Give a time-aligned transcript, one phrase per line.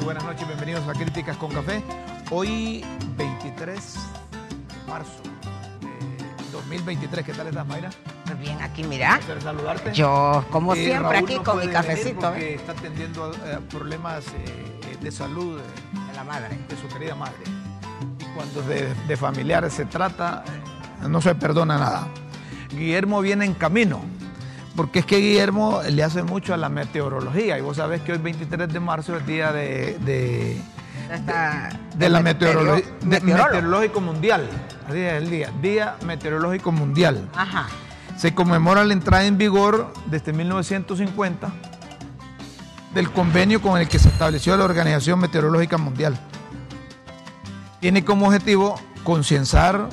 [0.00, 0.46] Y buenas noches.
[0.46, 1.82] Bienvenidos a Críticas con Café.
[2.30, 2.84] Hoy,
[3.16, 5.10] 23 de marzo
[5.80, 7.24] de 2023.
[7.24, 7.90] ¿Qué tal estás, Mayra?
[8.26, 9.18] Muy bien, aquí mira.
[9.42, 9.92] Saludarte.
[9.92, 12.54] Yo, como Eh, siempre, Raúl aquí no con mi cafecito Porque ¿eh?
[12.56, 16.58] está atendiendo eh, problemas eh, de salud eh, de la madre.
[16.68, 17.38] de su querida madre.
[18.20, 22.08] Y cuando de, de familiares se trata, eh, no se perdona nada.
[22.70, 24.02] Guillermo viene en camino,
[24.78, 27.58] porque es que Guillermo le hace mucho a la meteorología.
[27.58, 30.56] Y vos sabés que hoy 23 de marzo es día de, de,
[31.12, 33.46] Está de la de meteorología meteoro- de- meteorólogo.
[33.50, 34.48] meteorológico mundial.
[34.88, 37.28] Así es el día, Día Meteorológico Mundial.
[37.34, 37.66] Ajá.
[38.16, 41.50] Se conmemora la entrada en vigor desde 1950
[42.94, 46.16] del convenio con el que se estableció la Organización Meteorológica Mundial.
[47.80, 49.88] Tiene como objetivo concienciar,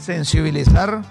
[0.00, 1.02] sensibilizar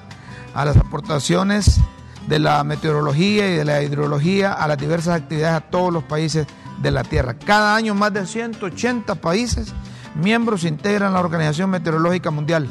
[0.54, 1.80] a las aportaciones
[2.27, 6.47] de la meteorología y de la hidrología a las diversas actividades a todos los países
[6.81, 7.36] de la Tierra.
[7.36, 9.73] Cada año más de 180 países
[10.16, 12.67] miembros integran la Organización Meteorológica Mundial.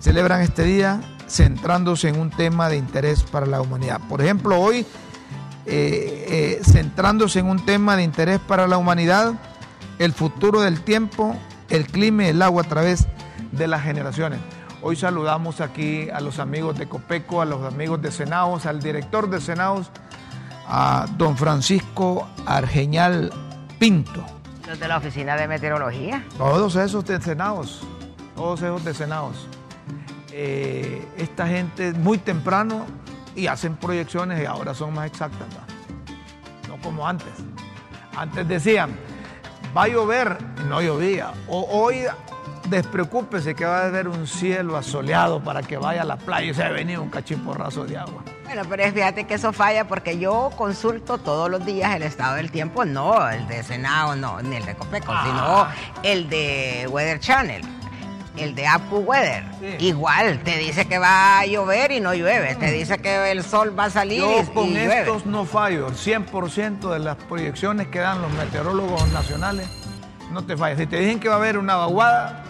[0.00, 4.00] Celebran este día centrándose en un tema de interés para la humanidad.
[4.08, 4.86] Por ejemplo, hoy,
[5.66, 9.34] eh, eh, centrándose en un tema de interés para la humanidad,
[9.98, 11.36] el futuro del tiempo,
[11.70, 13.06] el clima y el agua a través
[13.52, 14.38] de las generaciones.
[14.82, 19.28] Hoy saludamos aquí a los amigos de Copeco, a los amigos de Senaos, al director
[19.30, 19.90] de Senaos,
[20.68, 23.32] a don Francisco Argeñal
[23.78, 24.24] Pinto.
[24.66, 26.24] Los de la Oficina de Meteorología.
[26.36, 27.82] Todos esos de Senaos,
[28.34, 29.48] todos esos de Senaos.
[30.30, 32.84] Eh, esta gente muy temprano
[33.34, 35.66] y hacen proyecciones y ahora son más exactas, ¿va?
[36.68, 37.32] no como antes.
[38.14, 38.90] Antes decían,
[39.74, 41.32] va a llover, y no llovía.
[41.48, 42.04] O hoy
[42.68, 46.54] despreocúpese que va a haber un cielo asoleado para que vaya a la playa y
[46.54, 48.22] se ha venido un cachiporrazo de agua.
[48.44, 52.50] Bueno, pero fíjate que eso falla porque yo consulto todos los días el estado del
[52.50, 55.72] tiempo, no el de Senado, no, ni el de Copeco, Ah.
[55.94, 57.62] sino el de Weather Channel.
[58.36, 59.44] El de Apu Weather.
[59.60, 59.86] Sí.
[59.86, 62.54] Igual, te dice que va a llover y no llueve.
[62.56, 65.00] Te dice que el sol va a salir y, Yo con y llueve.
[65.00, 65.88] estos no fallo.
[65.94, 69.66] 100% de las proyecciones que dan los meteorólogos nacionales,
[70.32, 70.78] no te fallas.
[70.78, 72.44] Si te dicen que va a haber una vaguada,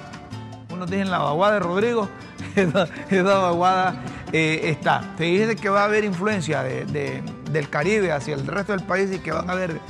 [0.76, 2.08] unos dicen la vaguada de Rodrigo,
[2.56, 3.96] esa, esa vaguada
[4.32, 5.02] eh, está.
[5.16, 8.82] Te dicen que va a haber influencia de- de- del Caribe hacia el resto del
[8.84, 9.80] país y que van a haber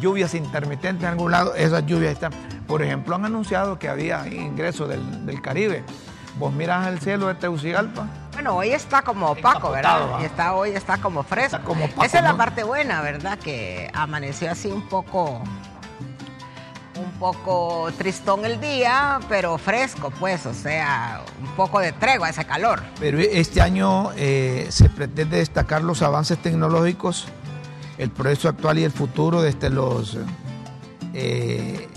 [0.00, 2.32] lluvias intermitentes en algún lado, esas lluvias están.
[2.66, 5.82] Por ejemplo, han anunciado que había ingreso del, del Caribe.
[6.38, 10.02] Vos miras el cielo de Tegucigalpa, Bueno, hoy está como opaco, ¿verdad?
[10.12, 10.22] ¿va?
[10.22, 11.56] Y está hoy está como fresco.
[11.56, 12.36] Está como opaco, Esa es la ¿no?
[12.38, 13.38] parte buena, ¿verdad?
[13.40, 15.42] Que amaneció así un poco
[16.98, 22.44] un poco tristón el día, pero fresco, pues, o sea, un poco de tregua ese
[22.44, 22.82] calor.
[22.98, 27.26] Pero este año eh, se pretende destacar los avances tecnológicos,
[27.98, 30.18] el progreso actual y el futuro desde los
[31.14, 31.88] eh,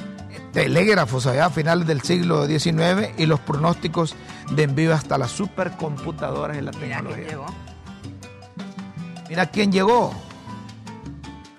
[0.54, 4.16] telégrafos allá a finales del siglo XIX y los pronósticos
[4.52, 7.28] de envío hasta las supercomputadoras y la Mira quién tecnología.
[7.28, 7.46] llegó.
[9.30, 10.14] Mira quién llegó.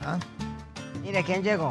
[0.04, 0.18] Ah,
[1.02, 1.70] Mire quién llegó.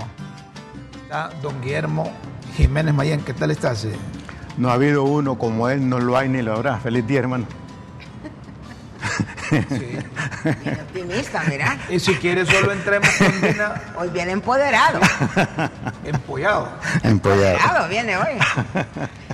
[1.11, 2.09] Está don Guillermo
[2.55, 3.19] Jiménez Mayán.
[3.19, 3.83] ¿Qué tal estás?
[3.83, 3.91] eh?
[4.55, 6.77] No ha habido uno como él, no lo hay ni lo habrá.
[6.77, 7.45] Feliz día, hermano.
[9.49, 9.97] Sí.
[10.63, 11.77] Bien optimista, mira.
[11.89, 15.01] Y si quieres solo entremos con Dina Hoy viene empoderado.
[16.05, 16.69] empollado.
[17.03, 17.57] Empollado.
[17.57, 18.37] Empoderado viene hoy.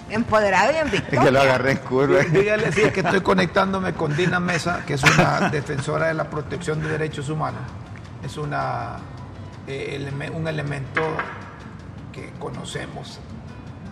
[0.09, 1.41] Empoderado y en Es que lo victoria.
[1.43, 2.19] agarré en curva.
[2.23, 6.27] Dígale, sí, es que estoy conectándome con Dina Mesa, que es una defensora de la
[6.27, 7.61] protección de derechos humanos.
[8.25, 8.95] Es una,
[9.67, 11.03] eh, eleme- un elemento
[12.17, 13.19] que conocemos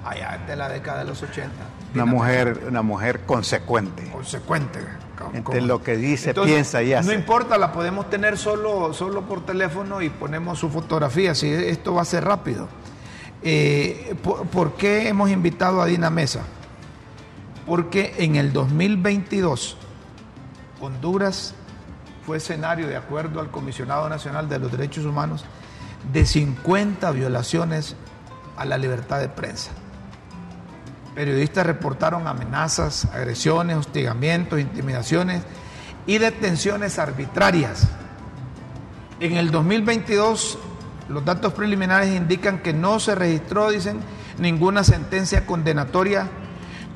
[0.03, 1.51] allá de la década de los 80.
[1.93, 4.09] Una mujer, una mujer consecuente.
[4.11, 4.79] Consecuente.
[5.17, 7.07] con- Entre con- lo que dice, Entonces, piensa y hace.
[7.07, 11.93] No importa, la podemos tener solo, solo por teléfono y ponemos su fotografía, si esto
[11.93, 12.67] va a ser rápido.
[13.41, 16.41] Eh, ¿por, por qué hemos invitado a Dina Mesa?
[17.65, 19.77] Porque en el 2022
[20.81, 21.53] Honduras
[22.25, 25.45] fue escenario, de acuerdo al Comisionado Nacional de los Derechos Humanos,
[26.11, 27.95] de 50 violaciones
[28.57, 29.71] a la libertad de prensa.
[31.13, 35.43] Periodistas reportaron amenazas, agresiones, hostigamientos, intimidaciones
[36.05, 37.87] y detenciones arbitrarias.
[39.19, 40.57] En el 2022,
[41.07, 43.99] los datos preliminares indican que no se registró, dicen,
[44.39, 46.27] ninguna sentencia condenatoria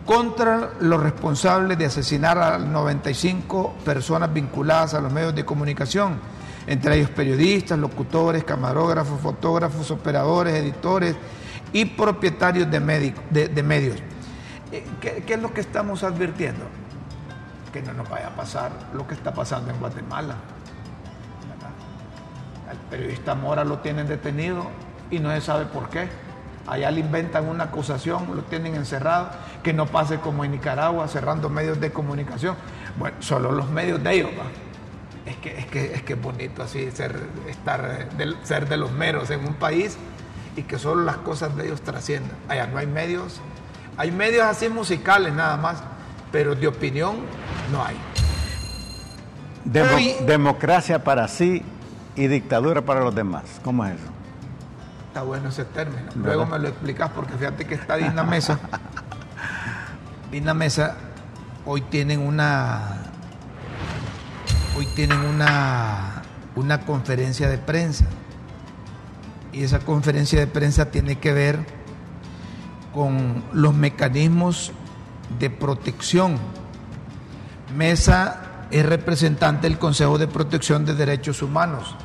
[0.05, 6.19] contra los responsables de asesinar a 95 personas vinculadas a los medios de comunicación,
[6.69, 11.15] entre ellos periodistas, locutores, camarógrafos, fotógrafos, operadores, editores
[11.73, 13.97] y propietarios de, medios.
[14.71, 16.65] Eh, ¿Qué, ¿Qué es lo que estamos advirtiendo?
[17.73, 20.35] Que no nos vaya a pasar lo que está pasando en Guatemala.
[22.71, 24.67] El periodista Mora lo tienen detenido
[25.09, 26.07] y no se sabe por qué.
[26.67, 29.31] Allá le inventan una acusación, lo tienen encerrado,
[29.63, 32.55] que no pase como en Nicaragua, cerrando medios de comunicación.
[32.99, 34.29] Bueno, solo los medios de ellos,
[35.29, 37.15] Es que es, que, es que bonito así ser,
[37.47, 38.09] estar,
[38.43, 39.95] ser de los meros en un país
[40.55, 42.35] y que solo las cosas de ellos trasciendan.
[42.47, 43.39] Allá no hay medios,
[43.95, 45.83] hay medios así musicales nada más,
[46.31, 47.17] pero de opinión
[47.71, 47.95] no hay.
[50.25, 51.63] democracia para sí
[52.15, 53.43] y dictadura para los demás.
[53.63, 54.09] ¿Cómo es eso?
[55.09, 56.09] Está bueno ese término.
[56.15, 58.59] Luego me lo explicas porque fíjate que está Dina Mesa.
[60.31, 60.95] Dina Mesa
[61.65, 63.08] hoy tienen una
[64.79, 66.23] hoy tienen una
[66.55, 68.05] una conferencia de prensa.
[69.51, 71.59] Y esa conferencia de prensa tiene que ver
[72.93, 74.71] con los mecanismos
[75.39, 76.37] de protección.
[77.75, 81.95] Mesa es representante del Consejo de Protección de Derechos Humanos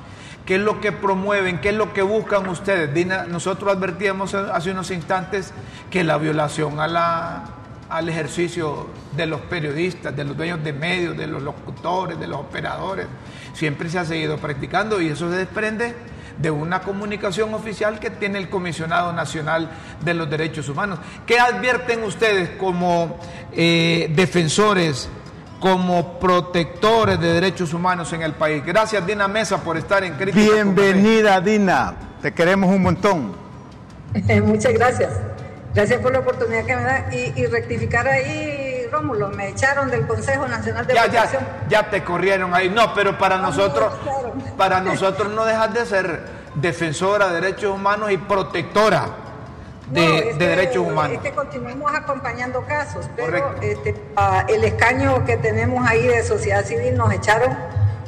[0.46, 1.60] ¿Qué es lo que promueven?
[1.60, 3.06] ¿Qué es lo que buscan ustedes?
[3.28, 5.54] nosotros advertíamos hace unos instantes
[5.90, 7.44] que la violación a la,
[7.88, 12.38] al ejercicio de los periodistas, de los dueños de medios, de los locutores, de los
[12.38, 13.06] operadores,
[13.52, 15.94] siempre se ha seguido practicando y eso se desprende
[16.38, 19.70] de una comunicación oficial que tiene el Comisionado Nacional
[20.04, 20.98] de los Derechos Humanos.
[21.26, 23.18] ¿Qué advierten ustedes como
[23.52, 25.08] eh, defensores?
[25.60, 28.62] como protectores de derechos humanos en el país.
[28.66, 30.52] Gracias Dina Mesa por estar en Crítica.
[30.52, 33.32] Bienvenida Dina, te queremos un montón.
[34.44, 35.08] Muchas gracias.
[35.74, 40.46] Gracias por la oportunidad que me da y, rectificar ahí, Rómulo, me echaron del Consejo
[40.46, 41.42] Nacional de ya, Protección.
[41.68, 42.70] Ya, ya te corrieron ahí.
[42.70, 43.92] No, pero para nosotros,
[44.56, 46.20] para nosotros no dejas de ser
[46.54, 49.06] defensora de derechos humanos y protectora
[49.90, 51.16] de, derechos humanos.
[51.16, 53.94] Es que continuamos acompañando casos, pero este,
[54.48, 57.56] el escaño que tenemos ahí de sociedad civil nos echaron.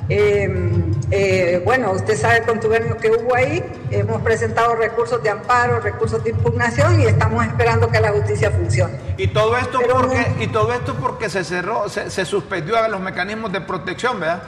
[0.08, 3.62] Em, eh, bueno, usted sabe el contubernio que hubo ahí.
[3.90, 8.98] Hemos presentado recursos de amparo, recursos de impugnación y estamos esperando que la justicia funcione.
[9.16, 13.00] Y todo esto porque y todo esto porque se cerró, se, se suspendió a los
[13.00, 14.42] mecanismos de protección, ¿verdad?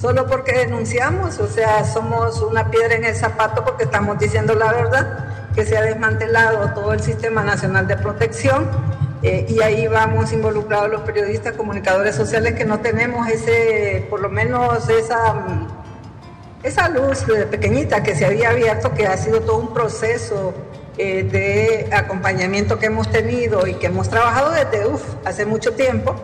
[0.00, 4.72] Solo porque denunciamos, o sea, somos una piedra en el zapato porque estamos diciendo la
[4.72, 8.66] verdad que se ha desmantelado todo el Sistema Nacional de Protección
[9.22, 14.30] eh, y ahí vamos involucrados los periodistas, comunicadores sociales que no tenemos ese, por lo
[14.30, 15.68] menos esa, mm,
[16.62, 20.54] esa luz pequeñita que se había abierto, que ha sido todo un proceso
[20.96, 26.14] eh, de acompañamiento que hemos tenido y que hemos trabajado desde uf, hace mucho tiempo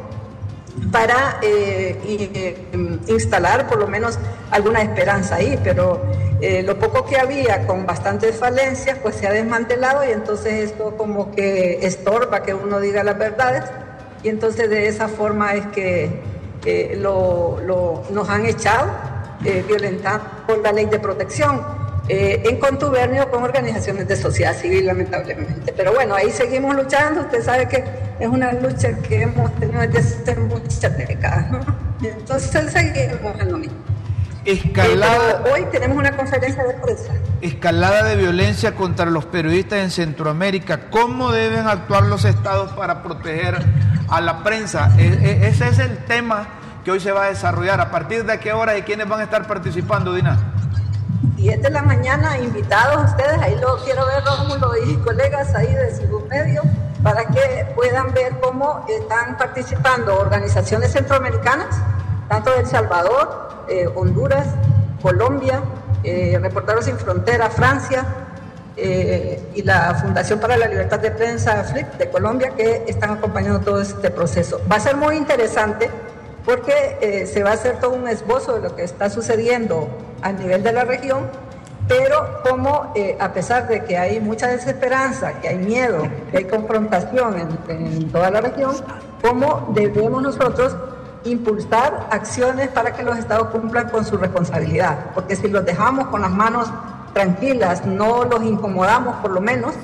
[0.90, 2.66] para eh,
[3.08, 4.18] instalar por lo menos
[4.50, 6.02] alguna esperanza ahí, pero
[6.40, 10.94] eh, lo poco que había con bastantes falencias pues se ha desmantelado y entonces esto
[10.96, 13.64] como que estorba que uno diga las verdades
[14.22, 16.20] y entonces de esa forma es que
[16.66, 18.90] eh, lo, nos han echado
[19.44, 20.26] eh, violentando
[20.62, 21.62] la ley de protección.
[22.08, 25.72] en contubernio con organizaciones de sociedad civil, lamentablemente.
[25.72, 27.22] Pero bueno, ahí seguimos luchando.
[27.22, 27.82] Usted sabe que
[28.20, 31.60] es una lucha que hemos tenido desde muchas décadas, ¿no?
[32.02, 33.95] Entonces seguimos en lo mismo.
[34.46, 37.12] Escalada, hoy tenemos una conferencia de prensa.
[37.40, 40.88] Escalada de violencia contra los periodistas en Centroamérica.
[40.88, 43.56] ¿Cómo deben actuar los estados para proteger
[44.08, 44.92] a la prensa?
[44.98, 46.46] E, e, ese es el tema
[46.84, 47.80] que hoy se va a desarrollar.
[47.80, 50.38] ¿A partir de qué hora y quiénes van a estar participando, Dina?
[51.34, 55.96] 10 de la mañana, invitados ustedes, ahí lo quiero ver Rómulo y colegas ahí de
[55.96, 56.62] su medio,
[57.02, 61.76] para que puedan ver cómo están participando organizaciones centroamericanas,
[62.28, 64.46] tanto de El Salvador, eh, Honduras,
[65.02, 65.60] Colombia,
[66.04, 68.04] eh, Reporteros Sin Frontera, Francia
[68.76, 73.60] eh, y la Fundación para la Libertad de Prensa, FLIP, de Colombia, que están acompañando
[73.60, 74.60] todo este proceso.
[74.70, 75.90] Va a ser muy interesante
[76.44, 79.88] porque se va a hacer todo un esbozo de lo que está sucediendo
[80.22, 81.28] a nivel de la región,
[81.88, 87.34] pero como a pesar de que hay mucha desesperanza, que hay miedo, que hay confrontación
[87.68, 88.76] en, en toda la región,
[89.20, 90.76] cómo debemos nosotros
[91.30, 96.22] impulsar acciones para que los estados cumplan con su responsabilidad, porque si los dejamos con
[96.22, 96.70] las manos
[97.12, 99.74] tranquilas, no los incomodamos por lo menos,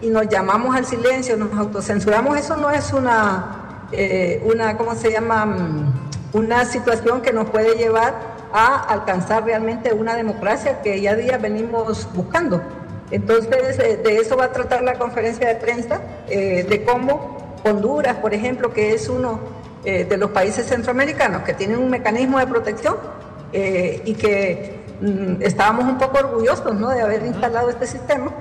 [0.00, 5.10] y nos llamamos al silencio, nos autocensuramos, eso no es una, eh, una ¿cómo se
[5.10, 5.46] llama?
[5.46, 5.92] Mm,
[6.32, 8.14] una situación que nos puede llevar
[8.52, 12.62] a alcanzar realmente una democracia que ya día venimos buscando.
[13.10, 18.16] Entonces, eh, de eso va a tratar la conferencia de prensa, eh, de cómo Honduras,
[18.16, 19.40] por ejemplo, que es uno
[19.86, 22.96] de los países centroamericanos que tiene un mecanismo de protección
[23.52, 26.88] y que mm, estábamos un poco orgullosos ¿no?
[26.90, 28.32] de haber instalado este sistema,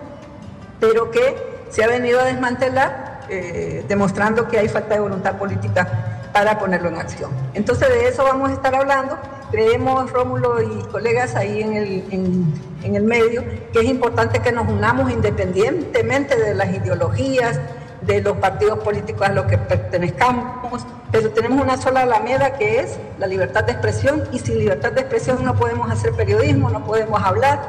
[0.79, 1.35] pero que
[1.69, 6.89] se ha venido a desmantelar, eh, demostrando que hay falta de voluntad política para ponerlo
[6.89, 7.31] en acción.
[7.53, 9.17] Entonces de eso vamos a estar hablando.
[9.51, 14.67] Creemos, Rómulo y colegas ahí en el, en, el medio, que es importante que nos
[14.67, 17.59] unamos independientemente de las ideologías,
[18.01, 22.99] de los partidos políticos a los que pertenezcamos, pero tenemos una sola alameda que es
[23.17, 27.23] la libertad de expresión y sin libertad de expresión no podemos hacer periodismo, no podemos
[27.23, 27.61] hablar.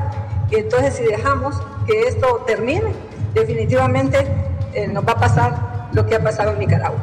[0.50, 1.54] Y entonces si dejamos
[1.86, 2.92] que esto termine,
[3.34, 4.26] definitivamente
[4.74, 6.98] eh, nos va a pasar lo que ha pasado en Nicaragua.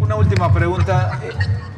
[0.00, 1.20] Una última pregunta.
[1.22, 1.32] Eh,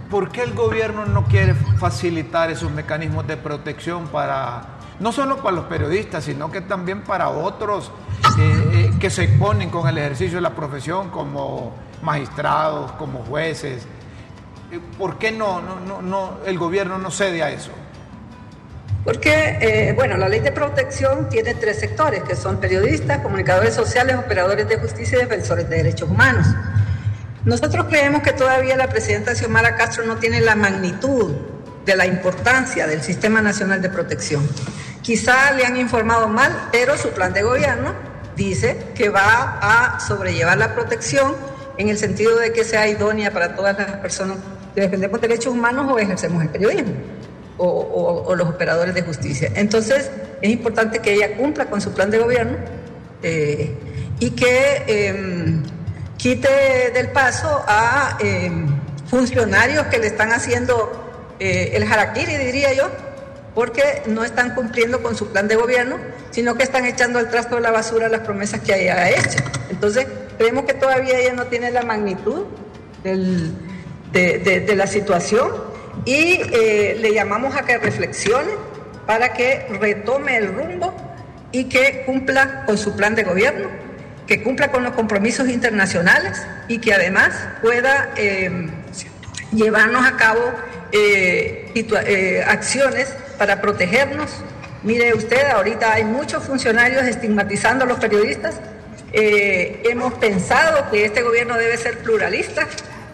[0.09, 4.63] ¿Por qué el gobierno no quiere facilitar esos mecanismos de protección para,
[5.01, 7.91] no solo para los periodistas, sino que también para otros
[8.39, 8.58] eh,
[8.99, 13.83] que se exponen con el ejercicio de la profesión, como magistrados, como jueces?
[14.99, 17.71] ¿Por qué no, no, no, el gobierno no cede a eso?
[19.05, 24.17] Porque, eh, bueno, la ley de protección tiene tres sectores, que son periodistas, comunicadores sociales,
[24.17, 26.47] operadores de justicia y defensores de derechos humanos.
[27.45, 31.35] Nosotros creemos que todavía la presidenta Xiomara Castro no tiene la magnitud
[31.87, 34.47] de la importancia del Sistema Nacional de Protección.
[35.01, 37.95] Quizá le han informado mal, pero su plan de gobierno
[38.39, 41.35] dice que va a sobrellevar la protección
[41.77, 44.39] en el sentido de que sea idónea para todas las personas
[44.75, 46.95] que defendemos derechos humanos o ejercemos el periodismo
[47.59, 49.51] o, los operadores de justicia.
[49.57, 52.57] Entonces, es importante que ella cumpla con su plan de gobierno
[53.23, 53.75] eh,
[54.21, 55.63] y que em,
[56.17, 58.67] quite del paso a em,
[59.09, 62.89] funcionarios que le están haciendo eh, el harakiri, diría yo,
[63.59, 65.97] porque no están cumpliendo con su plan de gobierno,
[66.31, 69.41] sino que están echando al trasto de la basura las promesas que haya hecho.
[69.69, 70.07] Entonces,
[70.39, 72.45] creemos que todavía ella no tiene la magnitud
[73.03, 75.51] de, la situación
[76.05, 78.53] y eh, le llamamos a que reflexione
[79.09, 80.95] para que retome el rumbo
[81.51, 83.71] y que cumpla con su plan de gobierno,
[84.29, 88.69] que cumpla con los compromisos internacionales y que además pueda eh,
[89.51, 90.43] llevarnos a cabo
[90.93, 94.31] eh, acciones para protegernos.
[94.83, 98.61] Mire usted, ahorita hay muchos funcionarios estigmatizando a los periodistas.
[99.13, 102.67] hemos pensado que este gobierno debe ser pluralista,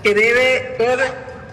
[0.03, 0.99] que debe ser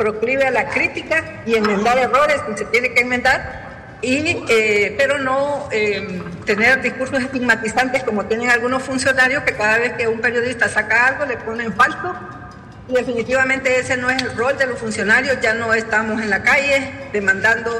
[0.01, 5.19] proclive a la crítica y enmendar errores que se tiene que enmendar, y, eh, pero
[5.19, 10.67] no eh, tener discursos estigmatizantes como tienen algunos funcionarios que cada vez que un periodista
[10.67, 12.15] saca algo le ponen falso.
[12.89, 16.41] Y definitivamente ese no es el rol de los funcionarios, ya no estamos en la
[16.41, 17.71] calle demandando,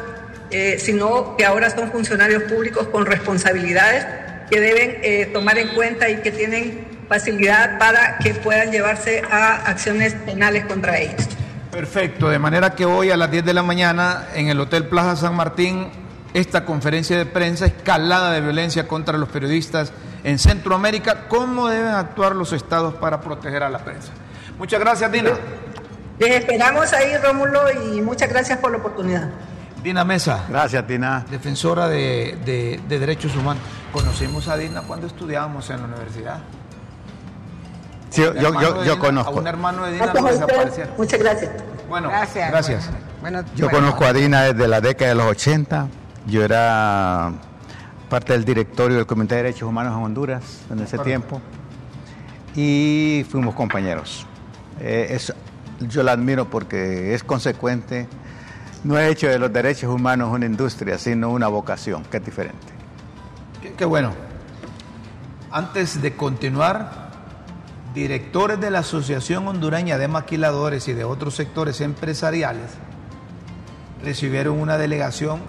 [0.52, 4.06] eh, sino que ahora son funcionarios públicos con responsabilidades
[4.50, 10.14] que deben tomar en cuenta y que tienen facilidad para que puedan llevarse a acciones
[10.14, 11.28] penales contra ellos.
[11.72, 15.16] Perfecto, de manera que hoy a las 10 de la mañana en el Hotel Plaza
[15.16, 15.90] San Martín,
[16.34, 19.94] esta conferencia de prensa escalada de violencia contra los periodistas
[20.26, 24.12] en Centroamérica, cómo deben actuar los estados para proteger a la prensa.
[24.58, 25.32] Muchas gracias, Dina.
[26.20, 29.30] Les esperamos ahí, Rómulo, y muchas gracias por la oportunidad.
[29.84, 30.46] Dina Mesa.
[30.50, 31.26] Gracias, Dina.
[31.30, 32.38] Defensora de,
[32.88, 33.64] de derechos humanos.
[33.92, 36.42] Conocimos a Dina cuando estudiábamos en la universidad
[38.12, 39.32] yo, conozco.
[39.32, 40.86] A un hermano de Dina desapareció.
[40.98, 41.52] Muchas gracias.
[41.90, 42.90] Bueno, gracias.
[43.56, 45.88] yo conozco a Dina desde la década de los 80.
[46.28, 47.32] Yo era
[48.10, 51.42] parte del directorio del Comité de Derechos Humanos en Honduras en ese tiempo.
[52.56, 54.26] Y fuimos compañeros.
[54.80, 55.18] Eh,
[55.80, 58.08] yo la admiro porque es consecuente.
[58.84, 62.68] No he hecho de los derechos humanos una industria, sino una vocación, que es diferente.
[63.78, 64.12] qué bueno.
[65.52, 67.12] Antes de continuar,
[67.94, 72.72] directores de la Asociación Hondureña de Maquiladores y de otros sectores empresariales
[74.04, 75.42] recibieron una delegación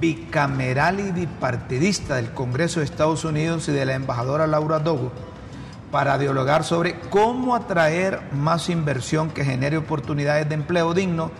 [0.00, 5.12] bicameral y bipartidista del Congreso de Estados Unidos y de la embajadora Laura Dogo
[5.90, 11.30] para dialogar sobre cómo atraer más inversión que genere oportunidades de empleo digno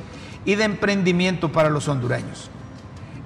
[0.44, 2.50] y de emprendimiento para los hondureños.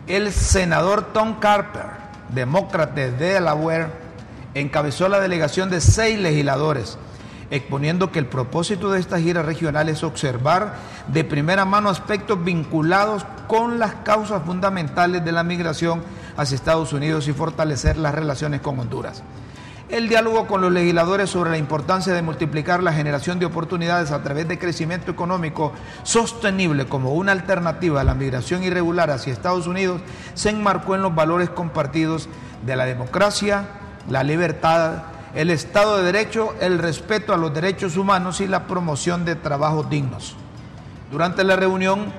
[0.07, 1.87] El senador Tom Carper,
[2.31, 3.89] demócrata de Delaware,
[4.55, 6.99] encabezó la delegación de seis legisladores,
[7.51, 10.75] exponiendo que el propósito de esta gira regional es observar
[11.09, 16.03] de primera mano aspectos vinculados con las causas fundamentales de la migración
[16.37, 19.23] hacia Estados Unidos y fortalecer las relaciones con Honduras.
[19.89, 24.23] El diálogo con los legisladores sobre la importancia de multiplicar la generación de oportunidades a
[24.23, 30.01] través de crecimiento económico sostenible como una alternativa a la migración irregular hacia Estados Unidos
[30.35, 32.29] se enmarcó en los valores compartidos
[32.65, 33.69] de la democracia,
[34.09, 39.25] la libertad, el Estado de Derecho, el respeto a los derechos humanos y la promoción
[39.25, 40.35] de trabajos dignos.
[41.13, 42.13] Durante la reunión,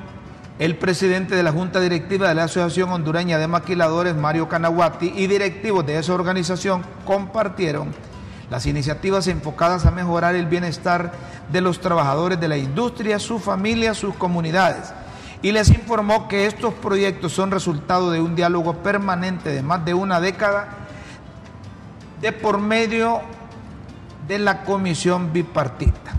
[0.60, 5.28] el presidente de la Junta Directiva de la Asociación Hondureña de Maquiladores, Mario Canaguati, y
[5.28, 7.94] directivos de esa organización compartieron
[8.50, 11.12] las iniciativas enfocadas a mejorar el bienestar
[11.52, 14.94] de los trabajadores de la industria, sus familias, sus comunidades.
[15.44, 19.94] Y les informó que estos proyectos son resultado de un diálogo permanente de más de
[19.94, 20.70] una década
[22.20, 23.22] de por medio
[24.28, 26.17] de la comisión bipartita.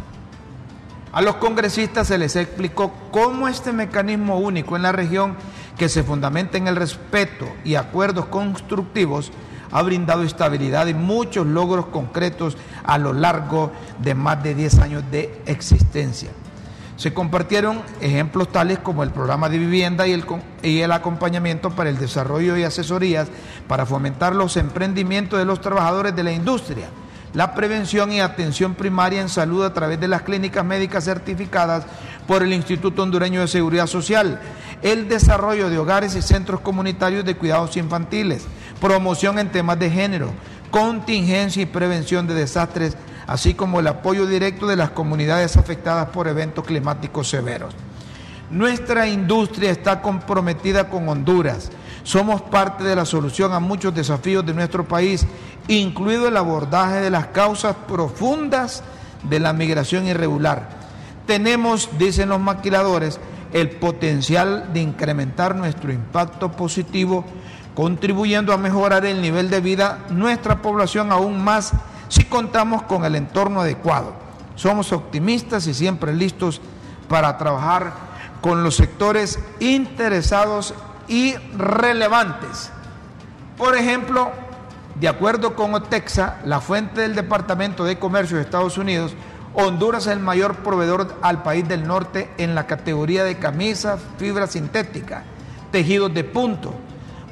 [1.19, 5.35] A los congresistas se les explicó cómo este mecanismo único en la región,
[5.77, 9.33] que se fundamenta en el respeto y acuerdos constructivos,
[9.73, 15.03] ha brindado estabilidad y muchos logros concretos a lo largo de más de 10 años
[15.11, 16.31] de existencia.
[16.97, 20.25] Se compartieron ejemplos tales como el programa de vivienda y el,
[20.63, 23.27] y el acompañamiento para el desarrollo y asesorías
[23.67, 26.87] para fomentar los emprendimientos de los trabajadores de la industria
[27.35, 31.85] la prevención y atención primaria en salud a través de las clínicas médicas certificadas
[32.27, 34.41] por el Instituto Hondureño de Seguridad Social,
[34.83, 38.47] el desarrollo de hogares y centros comunitarios de cuidados infantiles,
[38.81, 40.31] promoción en temas de género,
[40.71, 46.29] contingencia y prevención de desastres, así como el apoyo directo de las comunidades afectadas por
[46.29, 47.75] eventos climáticos severos.
[48.51, 51.71] Nuestra industria está comprometida con Honduras.
[52.09, 55.27] Somos parte de la solución a muchos desafíos de nuestro país
[55.69, 58.83] incluido el abordaje de las causas profundas
[59.25, 60.71] de la migración irregular.
[61.27, 63.21] Tenemos, dicen los maquiladores,
[63.53, 67.27] el potencial de incrementar nuestro impacto positivo,
[67.75, 71.75] contribuyendo a mejorar el nivel de vida nuestra población aún más
[72.09, 74.15] si contamos con el entorno adecuado.
[74.57, 76.63] Somos optimistas y siempre listos
[77.07, 77.93] para trabajar
[78.41, 80.73] con los sectores interesados
[81.09, 82.71] y relevantes.
[83.57, 84.31] Por ejemplo,
[85.01, 89.15] de acuerdo con Otexa, la fuente del Departamento de Comercio de Estados Unidos,
[89.55, 94.47] Honduras es el mayor proveedor al país del norte en la categoría de camisas, fibra
[94.47, 95.25] sintética,
[95.73, 96.75] tejidos de punto,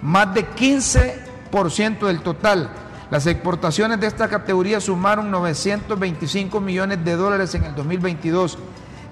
[0.03, 2.71] más de 15% del total.
[3.11, 8.59] Las exportaciones de esta categoría sumaron 925 millones de dólares en el 2022,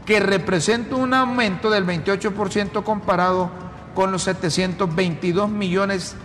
[0.04, 3.63] que representa un aumento del 28% comparado
[3.94, 6.16] con los 722 millones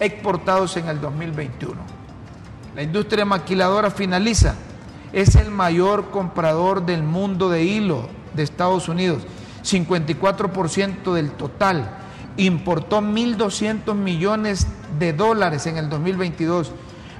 [0.00, 1.74] exportados en el 2021.
[2.74, 4.54] La industria maquiladora finaliza,
[5.12, 9.22] es el mayor comprador del mundo de hilo de Estados Unidos,
[9.64, 11.90] 54% del total.
[12.36, 14.66] Importó 1.200 millones
[14.98, 16.72] de dólares en el 2022,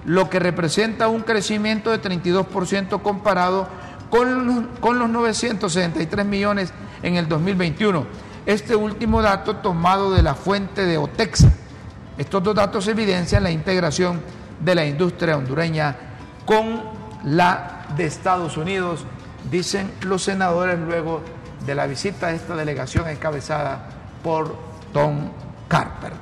[0.04, 3.68] lo que representa un crecimiento de 32% comparado
[4.10, 8.27] con, con los 963 millones en el 2021.
[8.48, 11.52] Este último dato tomado de la fuente de Otexa
[12.18, 14.20] estos dos datos evidencian la integración
[14.58, 15.96] de la industria hondureña
[16.44, 16.82] con
[17.22, 19.04] la de Estados Unidos,
[19.48, 21.22] dicen los senadores luego
[21.64, 23.88] de la visita de esta delegación encabezada
[24.24, 24.56] por
[24.92, 25.30] Tom
[25.68, 26.12] Carper.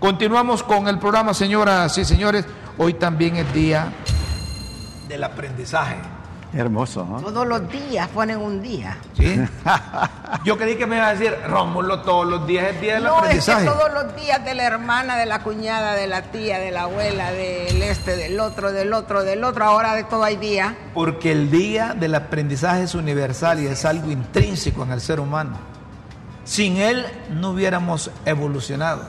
[0.00, 2.46] Continuamos con el programa, señoras y señores.
[2.78, 3.92] Hoy también es día
[5.06, 5.96] del aprendizaje.
[6.54, 7.04] Hermoso.
[7.04, 7.20] ¿no?
[7.20, 8.98] Todos los días ponen un día.
[9.16, 9.40] ¿Sí?
[10.44, 13.16] Yo creí que me iba a decir, Rómulo, todos los días es día del no,
[13.16, 13.64] aprendizaje.
[13.64, 16.70] es que todos los días de la hermana, de la cuñada, de la tía, de
[16.70, 20.76] la abuela, del este, del otro, del otro, del otro, ahora de todo hay día.
[20.92, 25.58] Porque el día del aprendizaje es universal y es algo intrínseco en el ser humano.
[26.44, 29.06] Sin él no hubiéramos evolucionado.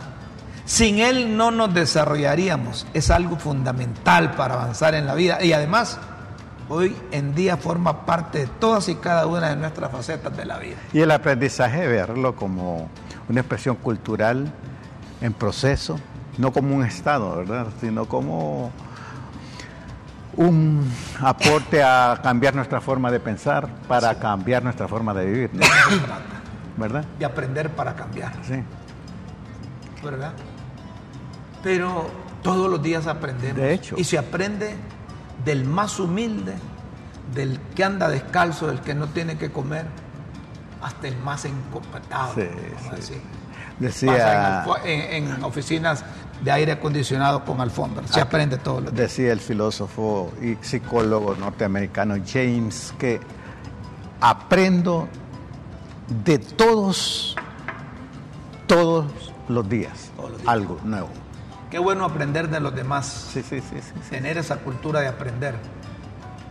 [0.65, 2.88] Sin él no nos desarrollaríamos.
[2.93, 5.43] Es algo fundamental para avanzar en la vida.
[5.43, 5.99] Y además,
[6.69, 10.58] hoy en día forma parte de todas y cada una de nuestras facetas de la
[10.60, 10.78] vida.
[10.93, 12.89] Y el aprendizaje, verlo como
[13.30, 14.52] una expresión cultural
[15.21, 15.99] en proceso,
[16.38, 17.67] no como un estado, ¿verdad?
[17.80, 18.71] Sino como
[20.36, 25.60] un aporte a cambiar nuestra forma de pensar para cambiar nuestra forma de vivir, ¿no?
[25.60, 26.23] De eso se trata,
[26.78, 27.06] ¿verdad?
[27.19, 28.56] de aprender para cambiar, Sí.
[30.04, 30.34] ¿verdad?
[31.62, 32.10] Pero
[32.41, 33.58] todos los días aprendemos.
[33.58, 33.95] De hecho.
[33.97, 34.76] Y se aprende
[35.45, 36.53] del más humilde,
[37.34, 39.86] del que anda descalzo, del que no tiene que comer,
[40.82, 42.34] hasta el más encopetado.
[42.36, 42.41] Sí,
[43.01, 43.13] sí.
[43.79, 46.03] Decía- en, alfo- en- en oficinas
[46.43, 48.06] de aire acondicionado con alfombra.
[48.08, 49.10] Se aprende todos los días.
[49.10, 53.19] Decía el filósofo y psicólogo norteamericano James que
[54.21, 55.08] aprendo
[56.25, 57.36] de todos,
[58.67, 59.06] todos
[59.47, 60.53] los días Todos los días.
[60.53, 61.10] algo nuevo.
[61.73, 63.31] Qué bueno aprender de los demás.
[63.33, 64.09] Sí, sí, sí, sí.
[64.12, 65.55] Tener esa cultura de aprender.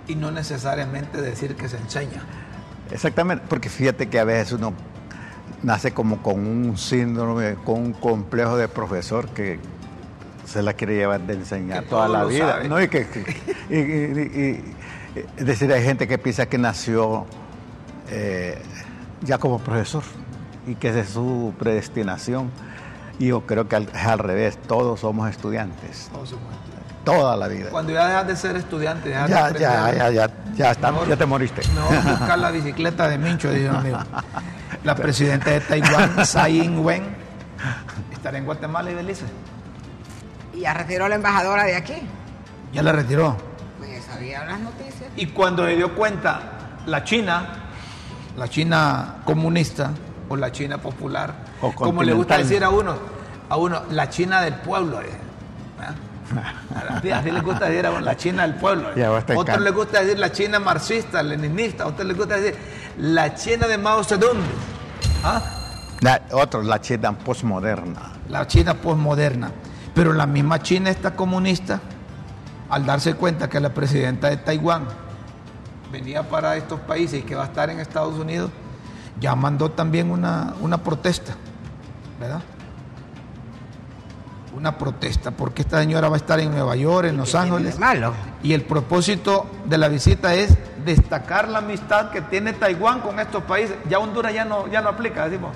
[0.08, 2.24] Y no necesariamente decir que se enseña.
[2.90, 4.72] Exactamente, porque fíjate que a veces uno
[5.62, 9.60] nace como con un síndrome, con un complejo de profesor que
[10.44, 12.54] se la quiere llevar de enseñar Que toda la vida.
[12.54, 12.68] sabe.
[12.68, 12.82] ¿no?
[12.82, 13.06] Y que,
[13.70, 14.74] y- y- y-
[15.36, 17.26] es decir, hay gente que piensa que nació
[18.10, 18.60] eh,
[19.22, 20.02] ya como profesor
[20.66, 22.50] y que esa es su predestinación.
[23.18, 27.04] Y yo creo que al- es al revés, todos somos estudiantes, Todos somos estudiantes.
[27.04, 27.70] toda la vida.
[27.70, 31.16] Cuando ya dejas de ser estudiante, dejas Ya, ya, ya, ya, ya, estamos, Mejor- ya
[31.16, 31.62] te moriste.
[31.74, 33.98] No, buscar la bicicleta de Mincho, un amigo.
[34.84, 37.04] La presidenta de Taiwán, Tsai Ing-wen,
[38.12, 39.24] estará en Guatemala y Belice.
[40.54, 41.94] Y ya retiró la embajadora de aquí.
[42.72, 43.36] Ya la retiró.
[43.78, 45.10] Pues había las noticias.
[45.16, 46.40] Y cuando se dio cuenta
[46.86, 47.46] la China,
[48.36, 49.90] la China comunista
[50.28, 52.96] o la China popular, O como le gusta decir a uno,
[53.48, 55.00] a uno, la China del pueblo.
[55.00, 55.10] eh.
[55.80, 55.94] ¿Ah?
[56.96, 58.90] Así, les gusta decir a uno, la China del pueblo.
[58.90, 59.22] eh.
[59.26, 61.86] Te Otros les gusta decir la China marxista, leninista.
[61.86, 62.58] Otros les gusta decir
[62.98, 64.38] la China de Mao Zedong.
[65.24, 65.40] ¿Ah?
[66.00, 68.12] La- otro, la China postmoderna.
[68.28, 69.50] la China postmoderna.
[69.94, 71.80] Pero la misma China esta comunista,
[72.70, 74.84] al darse cuenta que la presidenta de Taiwán
[75.92, 78.50] venía para estos países y que va a estar en Estados Unidos,
[79.20, 81.34] ya mandó también una, una protesta,
[82.22, 82.42] ¿verdad?
[84.54, 87.78] Una protesta, porque esta señora va a estar en Nueva York, en Los Ángeles.
[87.78, 88.12] Malo.
[88.42, 93.42] Y el propósito de la visita es destacar la amistad que tiene Taiwán con estos
[93.44, 93.76] países.
[93.88, 95.52] Ya Honduras ya no, ya no aplica, decimos.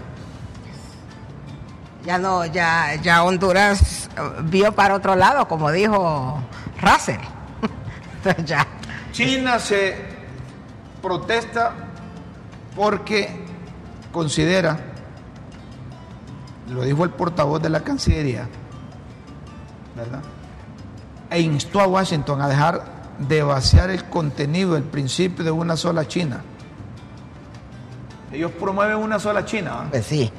[2.05, 6.41] Ya no, ya, ya Honduras eh, vio para otro lado, como dijo
[6.81, 7.21] Russell.
[8.17, 8.67] Entonces ya.
[9.13, 9.97] China se
[11.03, 11.73] protesta
[12.75, 13.45] porque
[14.11, 14.79] considera,
[16.69, 18.49] lo dijo el portavoz de la Cancillería,
[19.97, 20.21] ¿verdad?
[21.31, 22.83] E instó a Washington a dejar
[23.19, 26.43] de vaciar el contenido del principio de una sola China.
[28.33, 29.91] Ellos promueven una sola China, ¿va?
[29.91, 30.31] Pues sí.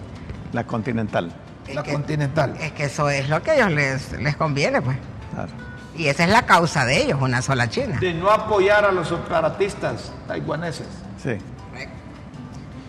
[0.53, 1.31] La continental.
[1.73, 2.55] la que- continental.
[2.59, 4.97] Es que eso es lo que a ellos les, les conviene, pues.
[5.33, 5.51] Claro.
[5.95, 7.97] Y esa es la causa de ellos, una sola China.
[7.99, 10.87] De no apoyar a los separatistas taiwaneses.
[11.21, 11.37] Sí.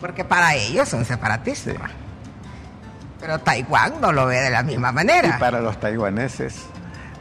[0.00, 1.74] Porque para ellos son separatistas.
[1.74, 1.80] Sí.
[3.20, 5.34] Pero Taiwán no lo ve de la misma manera.
[5.36, 6.66] Y para los taiwaneses.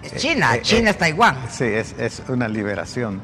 [0.04, 1.38] Es eh, China, eh, China eh, es Taiwán.
[1.50, 3.22] Sí, es, es una liberación.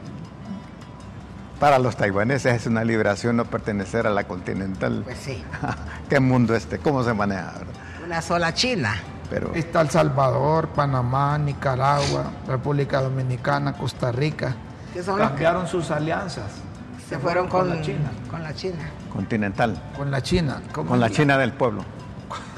[1.59, 5.03] Para los taiwaneses es una liberación no pertenecer a la continental.
[5.05, 5.41] Pues sí,
[6.09, 6.79] ¿Qué mundo este?
[6.79, 7.53] ¿Cómo se maneja?
[8.03, 8.95] una sola China.
[9.29, 14.55] Pero Está El Salvador, Panamá, Nicaragua, República Dominicana, Costa Rica.
[14.93, 16.51] Son los que Cambiaron sus alianzas.
[17.07, 18.11] se fueron con, la China.
[18.29, 18.89] Con la China.
[19.11, 19.81] continental.
[19.95, 20.61] Con la China.
[20.71, 21.09] ¿Cómo Con la?
[21.09, 21.85] China del pueblo.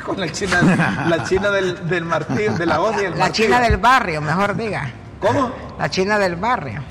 [0.06, 3.46] Con la China, la China del, del martillo, de la hoz y el La martillo.
[3.48, 4.92] China del barrio, mejor diga.
[5.20, 5.52] ¿Cómo?
[5.80, 6.82] La China del barrio.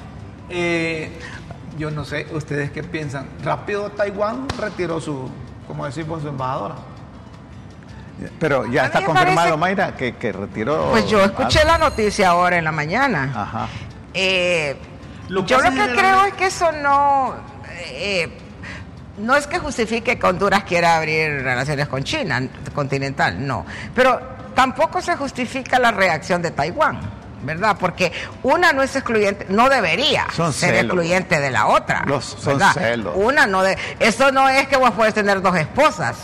[0.50, 1.18] Eh,
[1.78, 3.28] yo no sé, ¿ustedes qué piensan?
[3.44, 5.30] Rápido Taiwán retiró su,
[5.68, 6.74] como decimos, su embajadora.
[8.38, 10.90] Pero ya está confirmado, parece- Mayra, que, que retiró.
[10.92, 13.32] Pues yo escuché la noticia ahora en la mañana.
[13.34, 13.68] Ajá.
[14.12, 14.76] Eh,
[15.28, 17.34] Lo yo lo que creo es que eso no...
[17.90, 18.38] eh,
[19.18, 22.42] no es que justifique que Honduras quiera abrir relaciones con China
[22.74, 23.64] continental, no.
[23.94, 24.20] Pero
[24.54, 27.00] tampoco se justifica la reacción de Taiwán,
[27.42, 27.76] ¿verdad?
[27.78, 30.84] Porque una no es excluyente, no debería Son ser celos.
[30.84, 32.02] excluyente de la otra.
[32.06, 32.72] Los- son ¿verdad?
[32.74, 33.12] celos.
[33.16, 36.16] Una no de, eso no es que vos puedes tener dos esposas.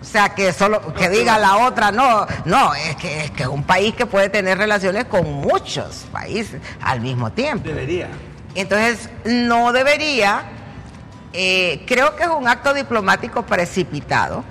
[0.00, 3.62] O sea, que solo que diga la otra, no, no, es que es que un
[3.64, 7.66] país que puede tener relaciones con muchos países al mismo tiempo.
[7.66, 8.08] Debería.
[8.54, 10.42] Entonces, no debería,
[11.34, 14.42] eh, creo que es un acto diplomático precipitado,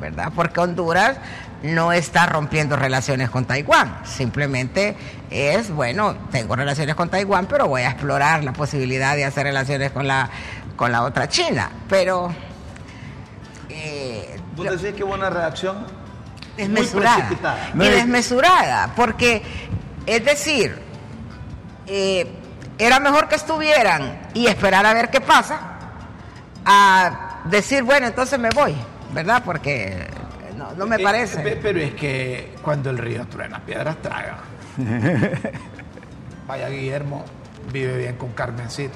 [0.00, 0.32] ¿verdad?
[0.34, 1.16] Porque Honduras
[1.62, 4.96] no está rompiendo relaciones con Taiwán, simplemente
[5.30, 9.90] es, bueno, tengo relaciones con Taiwán, pero voy a explorar la posibilidad de hacer relaciones
[9.92, 10.28] con la,
[10.76, 12.34] con la otra China, pero...
[13.68, 15.78] eh, ¿Vos decís que hubo una reacción
[16.56, 17.70] muy desmesurada.
[17.74, 19.42] No y es- desmesurada, porque,
[20.06, 20.78] es decir,
[21.86, 22.26] eh,
[22.78, 25.69] era mejor que estuvieran y esperar a ver qué pasa,
[26.64, 28.74] a decir, bueno, entonces me voy,
[29.12, 29.42] ¿verdad?
[29.44, 30.06] Porque
[30.56, 31.40] no, no me Eh, parece.
[31.40, 34.38] pe- pero es que cuando el río truena, piedras traga.
[36.46, 37.24] Vaya Guillermo,
[37.72, 38.94] vive bien con Carmencita.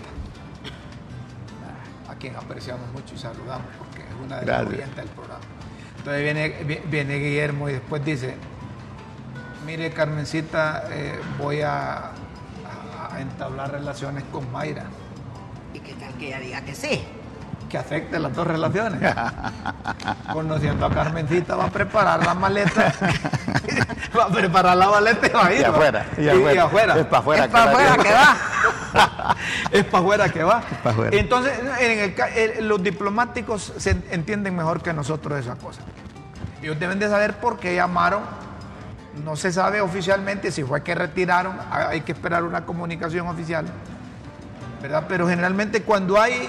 [2.09, 5.41] A quien apreciamos mucho y saludamos porque es una de las oyentes del programa.
[5.99, 8.35] Entonces viene, vi- viene Guillermo y después dice,
[9.67, 12.11] mire Carmencita, eh, voy a-
[13.11, 14.85] a entablar relaciones con Mayra.
[15.73, 17.05] ¿Y qué tal que ella diga que sí?
[17.69, 19.01] Que afecte las dos relaciones.
[20.33, 22.93] Conociendo a Carmencita, va a preparar la maleta,
[24.19, 25.61] va a preparar la maleta y va a ir.
[25.61, 26.97] Y afuera, y afuera.
[26.99, 29.37] Es para afuera Es para afuera que va.
[29.73, 30.63] es para afuera que va.
[30.85, 31.17] afuera.
[31.17, 35.81] Entonces, en el ca- el- los diplomáticos se entienden mejor que nosotros esa cosa.
[36.63, 38.23] Ellos deben de saber por qué llamaron.
[39.25, 41.57] No se sabe oficialmente si fue que retiraron.
[41.71, 43.65] ha- Hay que esperar una comunicación oficial.
[44.83, 45.05] ¿Verdad?
[45.09, 46.49] Pero generalmente cuando hay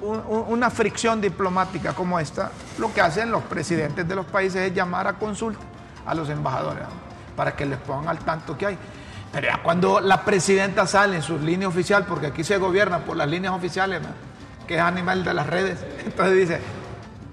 [0.00, 4.68] un- un- una fricción diplomática como esta, lo que hacen los presidentes de los países
[4.68, 5.60] es llamar a consulta
[6.06, 7.34] a los embajadores ¿no?
[7.36, 8.78] para que les pongan al tanto que hay.
[9.32, 13.16] Pero ya cuando la presidenta sale en su línea oficial, porque aquí se gobierna por
[13.16, 14.08] las líneas oficiales, ¿no?
[14.66, 16.60] que es animal de las redes, entonces dice,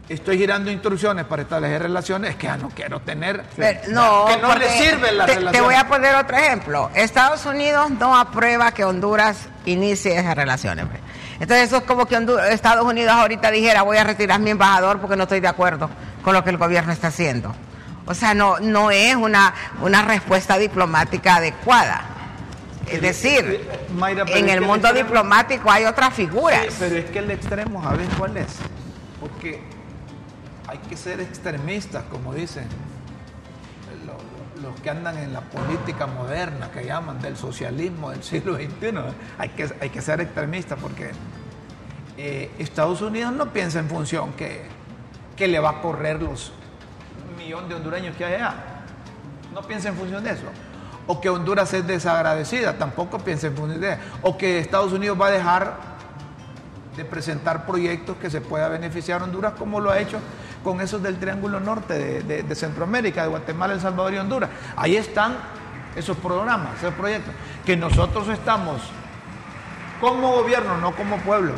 [0.09, 4.37] estoy girando instrucciones para establecer relaciones, es que ya no quiero tener, Pero no, que
[4.37, 5.51] no le sirven las te, relaciones.
[5.53, 6.89] te voy a poner otro ejemplo.
[6.93, 10.85] Estados Unidos no aprueba que Honduras inicie esas relaciones.
[11.39, 12.15] Entonces eso es como que
[12.51, 15.89] Estados Unidos ahorita dijera voy a retirar mi embajador porque no estoy de acuerdo
[16.23, 17.53] con lo que el gobierno está haciendo.
[18.07, 22.01] O sea, no, no es una, una respuesta diplomática adecuada.
[22.87, 23.67] Es decir,
[23.97, 26.65] Mayra, en el mundo el extremo- diplomático hay otras figuras.
[26.69, 28.47] Sí, pero es que el extremo, ¿sabes cuál es?
[29.19, 29.59] Porque
[30.67, 32.67] hay que ser extremistas, como dicen
[34.61, 38.93] los que andan en la política moderna, que llaman del socialismo del siglo XXI.
[39.37, 41.11] Hay que, hay que ser extremistas porque
[42.17, 44.63] eh, Estados Unidos no piensa en función que,
[45.35, 46.53] que le va a correr los
[47.37, 48.55] millón de hondureños que hay allá.
[49.53, 50.45] No piensa en función de eso.
[51.07, 54.01] O que Honduras es desagradecida, tampoco piensa en función de eso.
[54.23, 55.77] O que Estados Unidos va a dejar
[56.97, 60.19] de presentar proyectos que se pueda beneficiar a Honduras, como lo ha hecho
[60.65, 64.49] con esos del Triángulo Norte de, Centroamérica, de Guatemala, El Salvador y Honduras.
[64.75, 65.37] Ahí están
[65.95, 67.31] esos programas, esos proyectos,
[67.63, 68.81] que nosotros estamos
[70.01, 71.53] como gobierno, no como pueblo.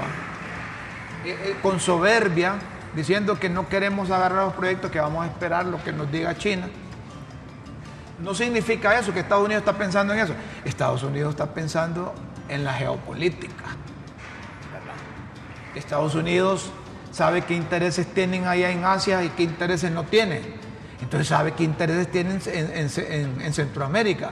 [1.24, 2.56] Eh, eh, con soberbia,
[2.94, 6.38] diciendo que no queremos agarrar los proyectos, que vamos a esperar lo que nos diga
[6.38, 6.68] China.
[8.20, 10.34] No significa eso, que Estados Unidos está pensando en eso.
[10.66, 12.14] Estados Unidos está pensando
[12.50, 13.64] en la geopolítica.
[15.76, 16.72] Estados Unidos
[17.18, 20.44] sabe qué intereses tienen allá en Asia y qué intereses no tienen.
[21.02, 24.30] Entonces sabe qué intereses tienen en, en- en- en Centroamérica.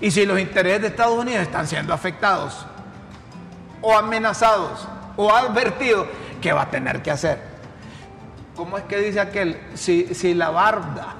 [0.00, 2.64] Y si los intereses de Estados Unidos están siendo afectados
[3.82, 6.06] o amenazados o advertidos,
[6.40, 7.40] ¿qué va a tener que hacer?
[8.54, 9.58] ¿Cómo es que dice aquel?
[9.74, 11.14] Si, si la barda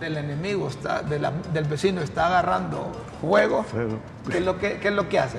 [0.00, 3.66] del enemigo, está, de la- del vecino está agarrando fuego.
[4.30, 5.38] ¿qué es lo que, qué es lo que hace?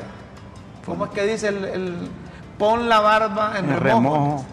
[0.86, 2.10] ¿Cómo es que dice el, el-
[2.62, 4.16] pon la barba en En remojo?
[4.16, 4.46] remojo,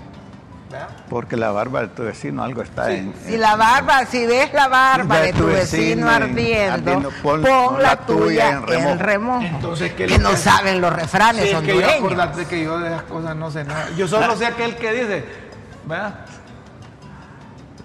[1.10, 2.94] porque la barba de tu vecino algo está Sí.
[2.94, 3.14] en...
[3.26, 7.88] Si la barba, si ves la barba de tu vecino ardiendo, ardiendo, pon, pon la
[7.90, 8.96] la tuya tuya en en remojo.
[8.98, 9.42] remojo.
[9.42, 12.78] Entonces, ¿qué es que no saben los refranes Sí, es que yo acordate que yo
[12.78, 13.88] de esas cosas no sé nada.
[13.96, 15.24] Yo solo sé aquel que dice,
[15.86, 16.14] ¿verdad?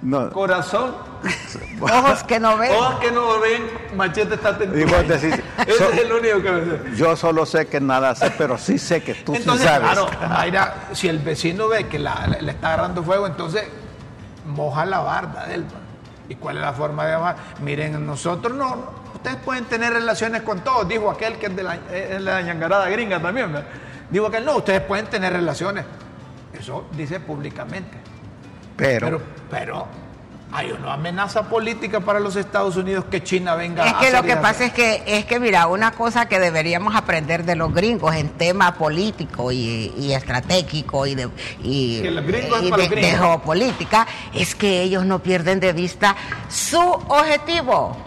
[0.01, 0.95] No, Corazón,
[1.81, 2.71] Ojos que no ven.
[2.71, 3.63] ojos que no ven,
[3.95, 4.81] machete está tendido.
[4.87, 5.33] Y vos decís,
[5.67, 6.95] Ese so- es el único que me sé.
[6.95, 9.91] yo solo sé que nada sé, pero sí sé que tú Entonces, sí sabes.
[9.91, 13.63] claro, Mayra, si el vecino ve que la- le está agarrando fuego, entonces
[14.45, 15.65] moja la barda de él.
[16.29, 17.35] ¿Y cuál es la forma de mojar?
[17.61, 21.63] Miren, nosotros no, no, ustedes pueden tener relaciones con todos, dijo aquel que es de
[21.63, 23.51] la, es la ñangarada gringa también.
[23.51, 23.67] ¿verdad?
[24.09, 25.85] Dijo aquel, no, ustedes pueden tener relaciones.
[26.57, 27.97] Eso dice públicamente.
[28.77, 29.87] pero, Pero, pero
[30.53, 34.23] hay una amenaza política para los Estados Unidos que China venga Es a que lo
[34.23, 38.15] que pasa es que, es que, mira, una cosa que deberíamos aprender de los gringos
[38.15, 41.29] en tema político y, y estratégico y de,
[41.63, 43.11] y, Que los gringos es y para de- los gringos.
[43.11, 46.15] de geopolítica es que ellos no pierden de vista
[46.49, 47.97] su objetivo.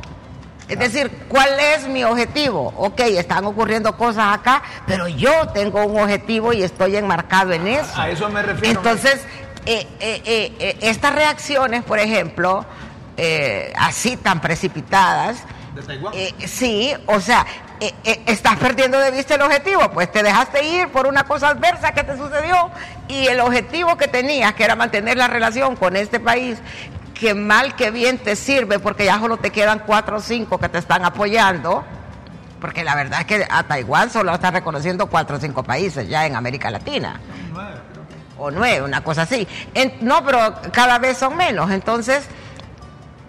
[0.68, 2.74] Es decir, ¿cuál es mi objetivo?
[2.76, 7.88] Ok, están ocurriendo cosas acá, pero yo tengo un objetivo y estoy enmarcado en eso.
[7.94, 8.80] A eso me refiero.
[8.80, 9.24] Entonces,
[9.66, 12.64] eh, eh, eh, eh, estas reacciones, por ejemplo,
[13.16, 15.38] eh, así tan precipitadas,
[15.74, 16.14] De Taiwán.
[16.46, 17.44] sí, o sea,
[18.26, 22.02] estás perdiendo de vista el objetivo, pues te dejaste ir por una cosa adversa que
[22.04, 22.70] te sucedió
[23.08, 26.58] y el objetivo que tenías, que era mantener la relación con este país,
[27.14, 30.68] que mal que bien te sirve, porque ya solo te quedan cuatro o cinco que
[30.68, 31.84] te están apoyando.
[32.60, 36.24] Porque la verdad es que a Taiwán solo están reconociendo cuatro o cinco países ya
[36.24, 37.20] en América Latina
[38.38, 39.46] o nueve, una cosa así.
[39.74, 41.70] En- no, pero cada vez son menos.
[41.70, 42.26] Entonces,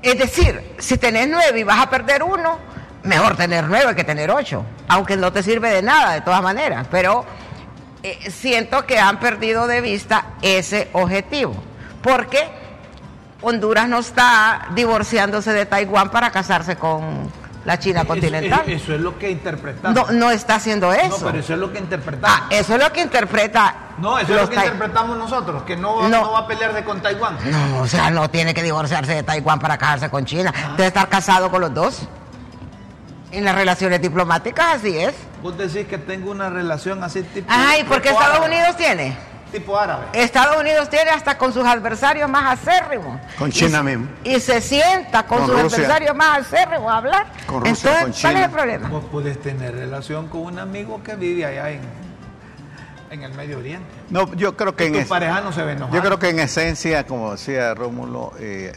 [0.02, 2.60] es decir, si tenés nueve y vas a perder uno,
[3.04, 6.88] mejor tener nueve que tener ocho, aunque no te sirve de nada de todas maneras.
[6.92, 7.26] Pero
[8.04, 11.56] eh, siento que han perdido de vista ese objetivo,
[12.02, 12.48] porque
[13.42, 17.32] Honduras no está divorciándose de Taiwán para casarse con
[17.66, 18.64] la China Eso- continental.
[18.68, 19.94] Eso, es lo que interpretamos.
[19.96, 21.20] No, no está haciendo eso.
[21.20, 22.40] No, pero eso es lo que interpretamos.
[22.42, 25.96] Ah, eso es lo que interpreta No, eso es lo que interpretamos nosotros, que no,
[25.98, 26.22] va- No.
[26.22, 27.38] no va a pelearse con Taiwán.
[27.46, 30.54] No, o sea, no tiene que divorciarse de Taiwán para casarse con China.
[30.78, 32.08] Debe estar casado con los dos.
[33.32, 35.14] En las relaciones diplomáticas, así es.
[35.44, 37.48] Vos decís que tengo una relación así tipo.
[37.52, 39.18] Ay, porque tipo Estados árabe, Unidos tiene.
[39.52, 40.06] Tipo árabe.
[40.14, 43.20] Estados Unidos tiene hasta con sus adversarios más acérrimos.
[43.38, 44.08] Con China Y- mismo.
[44.24, 45.78] Y se sienta con, Con sus Rusia.
[45.80, 47.26] adversarios más acérrimos a hablar.
[47.46, 48.46] Con Rusia, Entonces, con ¿cuál es China.
[48.46, 48.88] el problema?
[48.90, 51.82] Vos podés tener relación con un amigo que vive allá en,
[53.10, 53.88] en el Medio Oriente.
[54.10, 55.96] No, yo creo que Y en tu es- pareja no se ve enojada.
[55.96, 58.74] Yo creo que en esencia, como decía Rómulo, eh,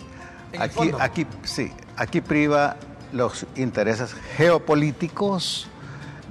[0.58, 2.76] aquí, aquí, sí, aquí priva
[3.12, 5.68] los intereses geopolíticos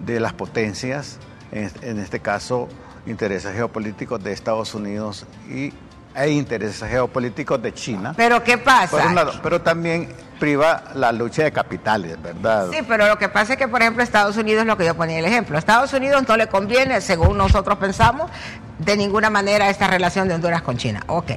[0.05, 1.17] de las potencias,
[1.51, 2.69] en, en este caso
[3.05, 5.73] intereses geopolíticos de Estados Unidos y,
[6.19, 8.13] e intereses geopolíticos de China.
[8.15, 8.89] Pero ¿qué pasa?
[8.89, 12.67] Por un lado, pero también priva la lucha de capitales, ¿verdad?
[12.71, 15.19] Sí, pero lo que pasa es que, por ejemplo, Estados Unidos, lo que yo ponía
[15.19, 18.31] el ejemplo, a Estados Unidos no le conviene, según nosotros pensamos,
[18.79, 21.03] de ninguna manera esta relación de Honduras con China.
[21.07, 21.31] Ok.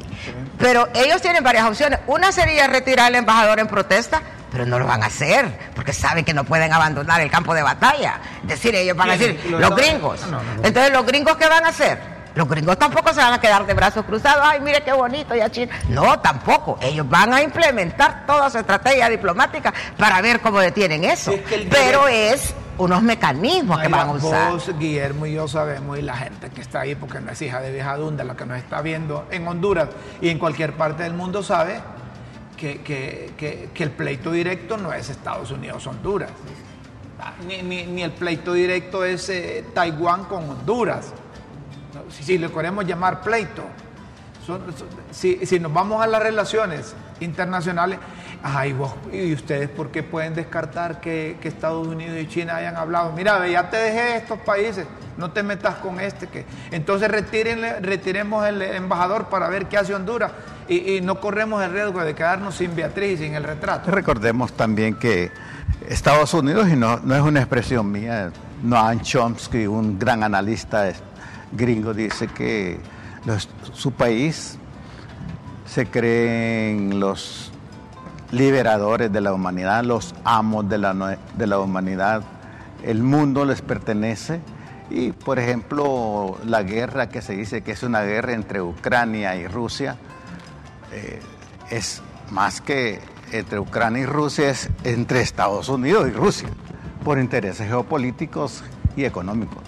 [0.58, 1.98] Pero ellos tienen varias opciones.
[2.06, 6.24] Una sería retirar al embajador en protesta, pero no lo van a hacer, porque saben
[6.24, 8.20] que no pueden abandonar el campo de batalla.
[8.42, 10.20] Es decir, ellos van a decir, ¿Los gringos.
[10.62, 12.11] Entonces, ¿los gringos qué van a hacer?
[12.34, 14.40] Los gringos tampoco se van a quedar de brazos cruzados.
[14.42, 15.72] Ay, mire qué bonito ya China.
[15.88, 16.78] No, tampoco.
[16.80, 21.32] Ellos van a implementar toda su estrategia diplomática para ver cómo detienen eso.
[21.32, 24.52] Sí, es que el Pero es unos mecanismos que van a usar.
[24.52, 27.60] Vos, Guillermo y yo sabemos, y la gente que está ahí, porque no es hija
[27.60, 29.88] de vieja dunda, la que nos está viendo en Honduras
[30.22, 31.80] y en cualquier parte del mundo sabe
[32.56, 36.30] que, que- que- que el pleito directo no es Estados Unidos-Honduras.
[37.20, 41.12] Ah, Ni, ni- ni el pleito directo es eh, Taiwán con Honduras.
[42.20, 43.62] Si, le queremos llamar pleito.
[45.10, 47.98] Si, si nos vamos a las relaciones internacionales,
[48.42, 53.12] ay, vos, y ustedes, ¿por qué pueden descartar que, Estados Unidos y China hayan hablado?
[53.12, 56.26] Mira, ya te dejé estos países, no te metas con este.
[56.26, 60.32] que Entonces retiremos el embajador para ver qué hace Honduras
[60.68, 63.90] y, y no corremos el riesgo de quedarnos sin Beatriz y sin el retrato.
[63.90, 65.30] Recordemos también que
[65.88, 68.30] Estados Unidos, y no, no es una expresión mía,
[68.62, 70.92] Noam Chomsky, un gran analista
[71.52, 72.78] gringo, dice que
[73.72, 74.58] su país
[75.66, 77.52] se creen los
[78.30, 82.22] liberadores de la humanidad, los amos de la, de la humanidad.
[82.82, 84.40] El mundo les pertenece.
[84.90, 89.46] Y, por ejemplo, la guerra que se dice que es una guerra entre Ucrania y
[89.46, 89.96] Rusia,
[90.92, 91.20] eh,
[91.70, 96.48] es más que entre Ucrania y Rusia, es entre Estados Unidos y Rusia,
[97.04, 98.62] por intereses geopolíticos
[98.94, 99.62] y económicos.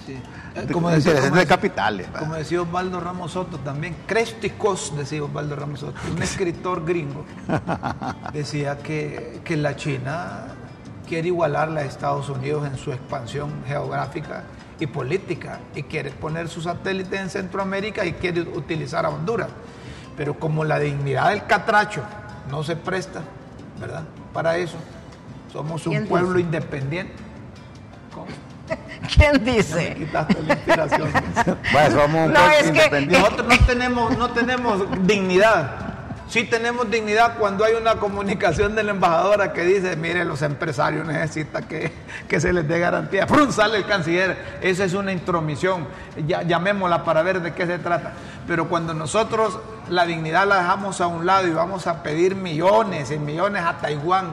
[0.54, 2.06] De- Como decía- como de decía- capitales.
[2.06, 2.20] ¿verdad?
[2.20, 7.24] Como decía Osvaldo Ramos Soto también, Cresticos, decía Osvaldo Ramos Soto, un escritor gringo,
[8.32, 10.46] decía que, que la China
[11.08, 14.44] quiere igualarla a Estados Unidos en su expansión geográfica
[14.80, 19.48] y política y quiere poner sus satélites en Centroamérica y quiere utilizar a Honduras.
[20.16, 22.02] Pero como la dignidad del catracho
[22.50, 23.20] no se presta,
[23.80, 24.04] ¿verdad?
[24.32, 24.76] Para eso,
[25.52, 27.12] somos un ¿Quién pueblo independiente.
[28.14, 28.26] ¿Cómo?
[29.14, 29.94] ¿Quién Me dice?
[29.94, 31.08] quitaste la inspiración.
[31.72, 33.18] Bueno, somos un No, pueblo es que- independiente.
[33.18, 35.70] Nosotros no tenemos, no tenemos dignidad.
[36.26, 41.06] Sí tenemos dignidad cuando hay una comunicación de la embajadora que dice, mire, los empresarios
[41.06, 41.92] necesitan que,
[42.26, 43.26] que se les dé garantía.
[43.26, 43.52] ¡Prum!
[43.52, 44.58] Sale el canciller.
[44.62, 45.86] Esa es una intromisión.
[46.26, 48.12] Ya, llamémosla para ver de qué se trata.
[48.48, 49.58] Pero cuando nosotros
[49.90, 53.74] la dignidad la dejamos a un lado y vamos a pedir millones y millones a
[53.78, 54.32] Taiwán,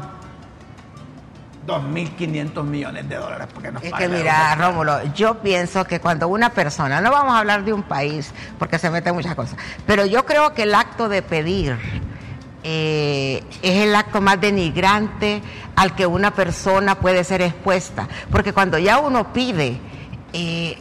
[1.67, 3.47] 2.500 millones de dólares.
[3.53, 4.55] Porque nos Es que mira.
[4.55, 8.79] Rómulo, yo pienso que cuando una persona, no vamos a hablar de un país, porque
[8.79, 11.77] se meten muchas cosas, pero yo creo que el acto de pedir
[12.63, 15.41] eh, es el acto más denigrante
[15.75, 19.79] al que una persona puede ser expuesta, porque cuando ya uno pide,
[20.33, 20.77] eh,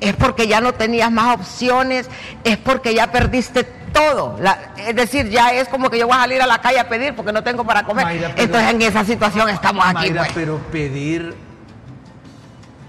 [0.00, 2.08] es porque ya no tenías más opciones,
[2.44, 4.36] es porque ya perdiste todo.
[4.40, 6.88] La- es decir, ya es como que yo voy a salir a la calle a
[6.88, 8.04] pedir porque no tengo para comer.
[8.04, 9.94] Mayra, pero- Entonces en esa situación estamos aquí.
[9.94, 10.32] Mayra, pues.
[10.34, 11.34] pero pedir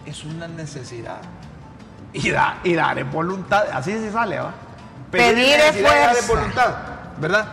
[0.05, 1.17] es una necesidad.
[2.13, 3.65] Y, da- y dar es voluntad.
[3.73, 4.53] Así se sale, ¿va?
[5.11, 6.27] Pedir es y dar fuerza.
[6.33, 6.75] voluntad,
[7.19, 7.47] ¿verdad?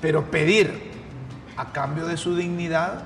[0.00, 0.90] Pero pedir
[1.56, 3.02] a cambio de su dignidad.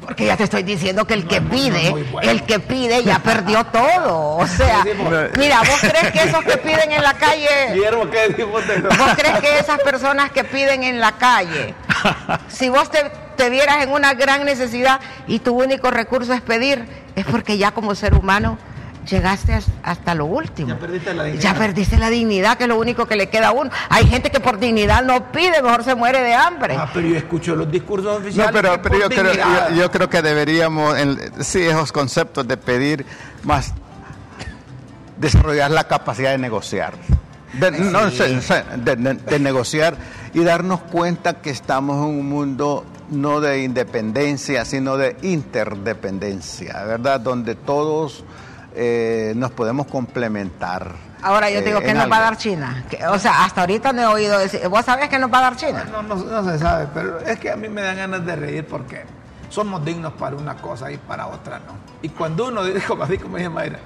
[0.00, 2.30] Porque ya te estoy diciendo que el que no pide, bueno.
[2.30, 4.36] el que pide ya perdió todo.
[4.36, 4.84] O sea,
[5.36, 9.10] mira, ¿vos crees que esos que piden en la calle, Guillermo, ¿qué decimos de vos
[9.16, 11.74] crees que esas personas que piden en la calle,
[12.48, 16.86] si vos te, te vieras en una gran necesidad y tu único recurso es pedir,
[17.14, 18.58] es porque ya como ser humano
[19.08, 20.68] llegaste as- hasta lo último.
[20.68, 21.42] Ya perdiste la dignidad.
[21.42, 23.70] Ya perdiste la dignidad, que es lo único que le queda a uno.
[23.88, 26.76] Hay gente que por dignidad no pide, mejor se muere de hambre.
[26.78, 28.52] Ah, pero yo escucho los discursos No, oficiales.
[28.52, 32.46] pero, que pero por yo, creo, yo, yo creo que deberíamos, en- sí, esos conceptos
[32.46, 33.04] de pedir
[33.44, 33.72] más.
[35.16, 36.94] desarrollar la capacidad de negociar.
[37.54, 38.16] De, no, Sí.
[38.18, 39.96] se- se- de- de- de negociar
[40.34, 47.20] y darnos cuenta que estamos en un mundo no de independencia, sino de interdependencia, ¿verdad?
[47.20, 48.22] Donde todos
[48.78, 50.92] eh, nos podemos complementar.
[51.20, 52.84] Ahora yo eh, digo, ¿qué en nos va a dar China?
[52.88, 54.66] Que- o sea, hasta ahorita no he oído decir.
[54.68, 55.84] ¿Vos sabés qué nos va a dar China?
[55.90, 58.64] No, no, no se sabe, pero es que a mí me dan ganas de reír
[58.66, 59.02] porque
[59.50, 61.72] somos dignos para una cosa y para otra no.
[62.02, 63.80] Y cuando uno, como así como dice Mayra,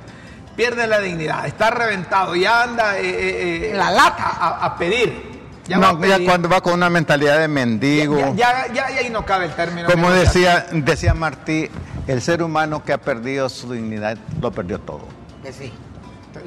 [0.57, 4.25] pierde la dignidad, está reventado, ya anda eh, eh, eh, La lata.
[4.61, 5.33] A, pedir.
[5.67, 8.35] Ya No, ya cuando va con una mentalidad de mendigo.
[8.35, 9.89] Ya, ya, ya- ya ahí no cabe el término.
[9.89, 11.71] Como decía, decía Martí,
[12.07, 15.07] el ser humano que ha perdido su dignidad lo perdió todo.
[15.43, 15.73] Que sí.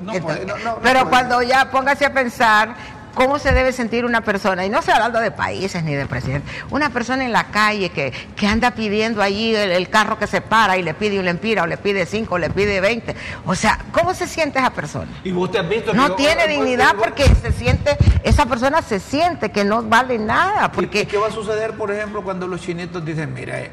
[0.01, 2.75] No Entonces, puede, no, no, no pero cuando ya póngase a pensar
[3.13, 6.51] cómo se debe sentir una persona, y no estoy hablando de países ni de presidentes,
[6.71, 10.41] una persona en la calle que, que anda pidiendo allí el, el carro que se
[10.41, 13.15] para y le pide un lempira o le pide cinco o le pide 20.
[13.45, 15.09] O sea, ¿cómo se siente esa persona?
[15.23, 17.95] Y vos te has visto que No yo- tiene vos- dignidad vos- porque se siente,
[18.23, 21.71] esa persona se siente que no vale nada, ¿Y- ¿Y porque qué va a suceder,
[21.73, 23.71] por ejemplo, cuando los chinitos dicen, mira, eh,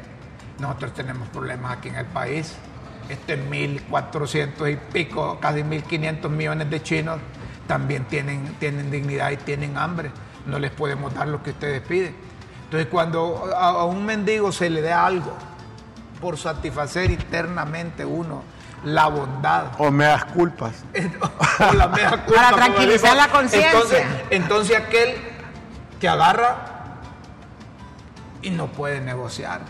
[0.63, 2.55] nosotros tenemos problemas aquí en el país,
[3.09, 7.19] este 1.400 y pico, casi 1.500 millones de chinos
[7.67, 10.11] también tienen, tienen dignidad y tienen hambre,
[10.45, 12.15] no les podemos dar lo que ustedes piden.
[12.65, 15.35] Entonces, cuando a, a un mendigo se le da algo
[16.19, 18.43] por satisfacer internamente uno
[18.85, 20.83] la bondad, O me das culpas.
[21.59, 23.23] o la mea culpa, Para tranquilizar digo.
[23.23, 23.71] la conciencia.
[23.71, 25.15] Entonces, entonces aquel
[25.99, 26.57] que agarra
[28.41, 29.61] y no puede negociar.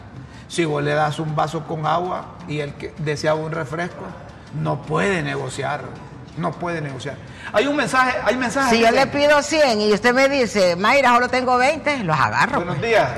[0.54, 4.04] Si vos le das un vaso con agua y el que deseaba un refresco,
[4.62, 5.82] no puede negociar.
[6.38, 7.16] No puede negociar.
[7.54, 8.70] Hay un mensaje, hay mensajes.
[8.78, 12.58] si yo le pido 100 y usted me dice, Mayra, solo tengo 20, los agarro.
[12.58, 12.88] Buenos pues.
[12.88, 13.10] días.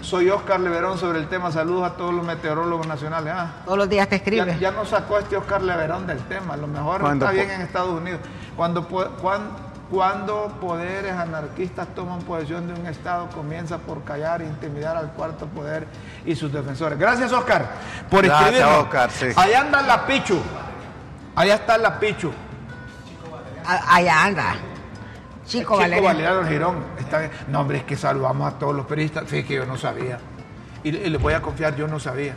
[0.00, 1.52] Soy Oscar Leverón sobre el tema.
[1.52, 3.34] Saludos a todos los meteorólogos nacionales.
[3.36, 4.56] Ah, Todos los días te Ya, escribe.
[4.58, 6.54] ya no sacó este Oscar Leverón del tema.
[6.54, 8.20] A lo mejor Cuando está bien en Estados Unidos.
[8.56, 9.50] Cuando, po- cuan-
[9.90, 15.46] cuando poderes anarquistas toman posesión de un Estado, comienza por callar e intimidar al cuarto
[15.46, 15.86] poder
[16.26, 16.98] y sus defensores.
[16.98, 17.66] Gracias, Oscar,
[18.10, 18.84] por Gracias, escribirnos.
[18.84, 19.26] Oscar, sí.
[19.36, 20.40] Allá anda la Pichu.
[21.34, 22.30] Allá está la Pichu.
[23.66, 24.54] A- Allá anda.
[25.46, 26.08] Chico, Chico Valeria.
[26.08, 26.84] Valeriano Girón.
[26.98, 27.30] Está bien.
[27.48, 29.24] No, hombre, es que saludamos a todos los periodistas.
[29.24, 30.18] Fíjate que yo no sabía.
[30.84, 32.34] Y, y les voy a confiar, yo no sabía.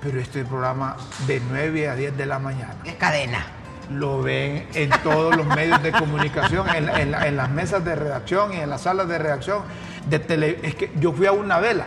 [0.00, 3.44] Pero este programa de 9 a 10 de la mañana Es cadena.
[3.90, 7.94] Lo ven en todos los medios de comunicación, en, en la- en las mesas de
[7.94, 9.62] redacción y en las salas de redacción
[10.08, 10.58] de tele.
[10.62, 11.84] Es que yo fui a una vela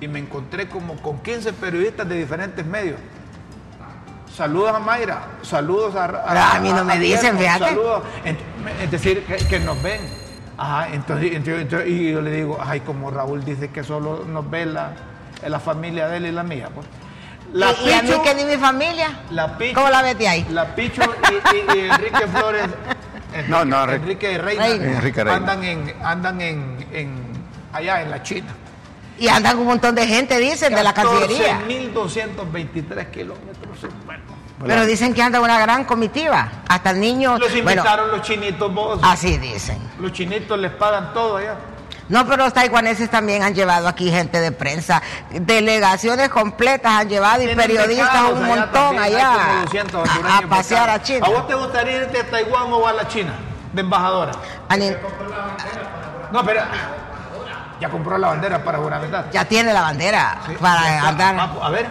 [0.00, 2.98] y me encontré como con 15 periodistas de diferentes medios.
[4.34, 6.06] Saludos a Mayra, saludos a...
[6.08, 7.64] Pero a mí no me dicen, Guillermo, fíjate.
[7.70, 8.02] Saludos,
[8.82, 10.00] es decir, que, que nos ven.
[10.58, 11.32] Ajá, entonces-
[11.86, 14.92] y yo le digo, ay, como Raúl dice que solo nos ve la,
[15.46, 16.68] la familia de él y la mía.
[16.74, 16.86] Pues.
[17.56, 19.08] La y, y a mí Pichu- que ni mi familia.
[19.30, 20.46] la Pichu, ¿Cómo la metí ahí?
[20.50, 22.62] La Pichu y, y- y Enrique Flores.
[23.32, 24.84] Enrique, No, no, Enrique- Reina, Reina.
[24.86, 25.36] Enrique Reina.
[25.36, 27.32] andan en andan en, en-
[27.72, 28.48] allá en la China.
[29.18, 31.60] Y andan un montón de gente, dicen, de la Cancillería.
[31.66, 33.78] 14.223 kilómetros.
[34.04, 34.22] Bueno,
[34.66, 36.50] Pero dicen que anda una gran comitiva.
[36.68, 37.38] Hasta el niño.
[37.38, 39.00] los Bueno, invitaron los chinitos vos.
[39.02, 39.78] así dicen.
[40.00, 41.54] Los chinitos les pagan todo allá.
[42.08, 47.42] No, pero los taiwaneses también han llevado aquí gente de prensa, delegaciones completas han llevado
[47.42, 51.02] y periodistas un montón allá como 200 a- a, pasear a.
[51.02, 51.26] China.
[51.26, 53.34] ¿A vos te gustaría irte a Taiwán o a la China?
[53.72, 54.32] De embajadora.
[56.32, 56.60] No, pero.
[57.80, 59.30] Ya compró la bandera para juramentar.
[59.32, 61.08] Ya tiene la bandera Sí, para está.
[61.08, 61.36] andar.
[61.38, 61.86] Ah, A ver,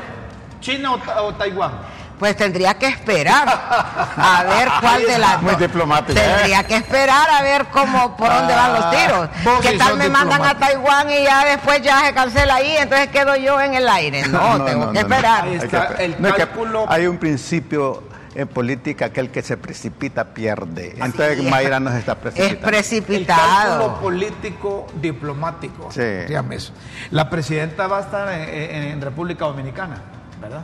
[0.59, 1.71] ¿China o, Ta- o Taiwán?
[2.19, 5.59] Pues tendría que esperar a ver cuál de las Muy dos.
[5.59, 9.29] diplomática, Tendría que esperar a ver cómo por dónde van los tiros.
[9.45, 10.57] Ah, ¿Qué tal me mandan a.
[10.57, 14.25] Taiwán y ya después ya se cancela ahí, entonces quedo yo en el aire?
[14.29, 15.43] No, tengo que esperar.
[15.43, 16.01] Ahí Hay que está esperar.
[16.01, 16.85] el No, es que cálculo.
[16.87, 18.03] hay un principio
[18.33, 20.95] en política que el que se precipita pierde.
[20.97, 22.49] Entonces Mayra nos está Es precipitando.
[22.49, 23.99] El cálculo precipitado.
[24.01, 25.89] político diplomático.
[25.91, 26.01] Sí.
[26.27, 26.73] Dígame eso.
[27.11, 30.01] La presidenta va a estar en, en- en República Dominicana,
[30.39, 30.63] ¿verdad?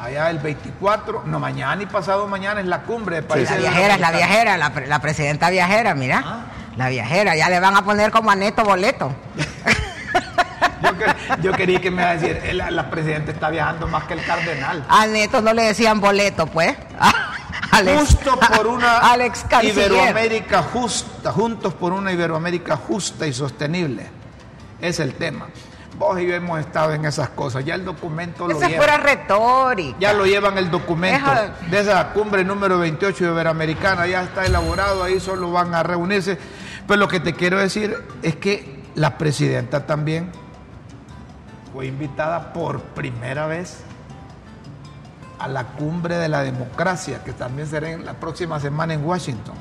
[0.00, 3.50] Allá el 24, no mañana y pasado mañana es la cumbre de países.
[3.50, 6.22] La de viajera es la viajera, la, pre- la presidenta viajera, mira.
[6.24, 6.40] Ah.
[6.76, 9.12] La viajera, ya le van a poner como a Neto boleto.
[10.82, 10.90] Yo,
[11.40, 14.24] yo quería que me iba a decir, la, la presidenta está viajando más que el
[14.24, 14.84] cardenal.
[14.88, 16.76] A Neto no le decían boleto, pues.
[17.98, 19.90] Justo por una al ex canciller.
[19.90, 24.06] Iberoamérica justa, juntos por una Iberoamérica justa y sostenible.
[24.80, 25.46] Es el tema.
[25.98, 27.64] Vos y yo hemos estado en esas cosas.
[27.64, 28.78] Ya el documento lo Esa lleva.
[28.82, 29.96] fuera retórica.
[30.00, 35.04] Ya lo llevan el documento Deja- de esa cumbre número 28 Iberoamericana, ya está elaborado,
[35.04, 36.36] ahí solo van a reunirse.
[36.88, 40.30] Pero lo que te quiero decir es que la presidenta también
[41.72, 43.78] fue invitada por primera vez
[45.38, 49.54] a la cumbre de la democracia, que también será en la próxima semana en Washington,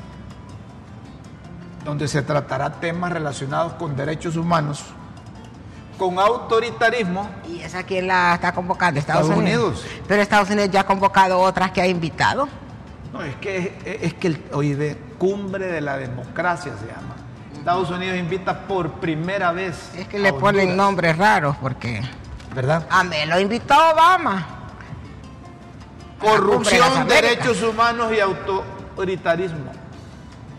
[1.85, 4.83] donde se tratará temas relacionados con derechos humanos,
[6.03, 7.29] con autoritarismo.
[7.47, 8.99] ¿Y esa quién la está convocando?
[8.99, 9.79] Estados, Estados Unidos.
[9.83, 10.03] Unidos.
[10.07, 12.49] Pero Estados Unidos ya ha convocado otras que ha invitado.
[13.13, 17.15] No, es que es, que el, oye, cumbre de la democracia se llama.
[17.53, 19.91] Estados Unidos invita por primera vez.
[19.95, 22.01] Es que le ponen nombres raros porque
[22.53, 22.85] ¿Verdad?
[22.89, 24.45] a mí lo invitó Obama.
[26.19, 29.71] De Corrupción, derechos humanos y autoritarismo.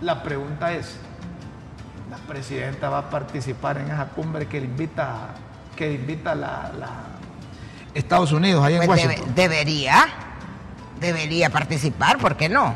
[0.01, 0.99] La pregunta es,
[2.15, 5.31] ¿la presidenta va a participar en esa cumbre que le invita,
[5.75, 6.91] que le invita la, la
[7.93, 9.35] Estados Unidos, ahí en Pues debe- Washington?
[9.35, 10.07] debería,
[11.01, 12.75] debería participar, ¿por qué no?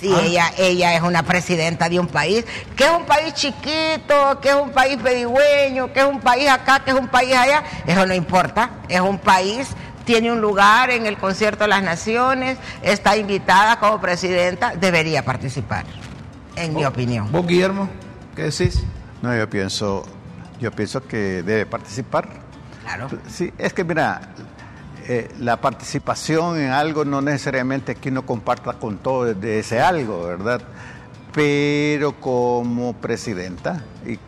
[0.00, 0.20] Si Ah.
[0.22, 4.54] ella, ella es una presidenta de un país, que es un país chiquito, que es
[4.54, 8.14] un país pedigüeño, que es un país acá, que es un país allá, eso no
[8.14, 9.68] importa, es un país,
[10.06, 15.84] tiene un lugar en el concierto de las naciones, está invitada como presidenta, debería participar,
[16.56, 17.30] en mi opinión.
[17.32, 17.88] ¿Vos, Guillermo,
[18.36, 18.82] qué decís?
[19.22, 20.04] No, yo pienso,
[20.60, 22.28] yo pienso que debe participar.
[22.82, 23.08] Claro.
[23.28, 24.34] Sí, es que mira,
[25.06, 29.80] eh, la participación en algo no necesariamente es que uno comparta con todo de ese
[29.80, 30.60] algo, ¿verdad?
[31.32, 34.18] Pero como presidenta y,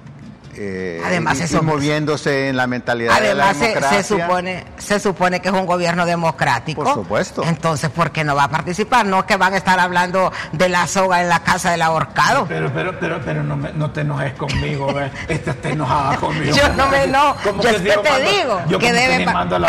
[0.56, 4.02] eh, Además, y- moviéndose en la mentalidad de la Además, se, democracia.
[4.02, 6.84] se supone, se supone que es un gobierno democrático.
[6.84, 7.42] Por supuesto.
[7.44, 9.06] Entonces, ¿por qué no va a participar?
[9.06, 12.46] No es que van a estar hablando de la soga en la casa del ahorcado.
[12.48, 15.10] Pero, pero, pero, pero no, me- no te enojes conmigo, ¿ves?
[15.28, 16.54] Esta está enojada conmigo.
[16.56, 18.92] Yo no me enojo, Como yo que es que yo te mando- digo yo que
[18.92, 19.68] debe mando a la.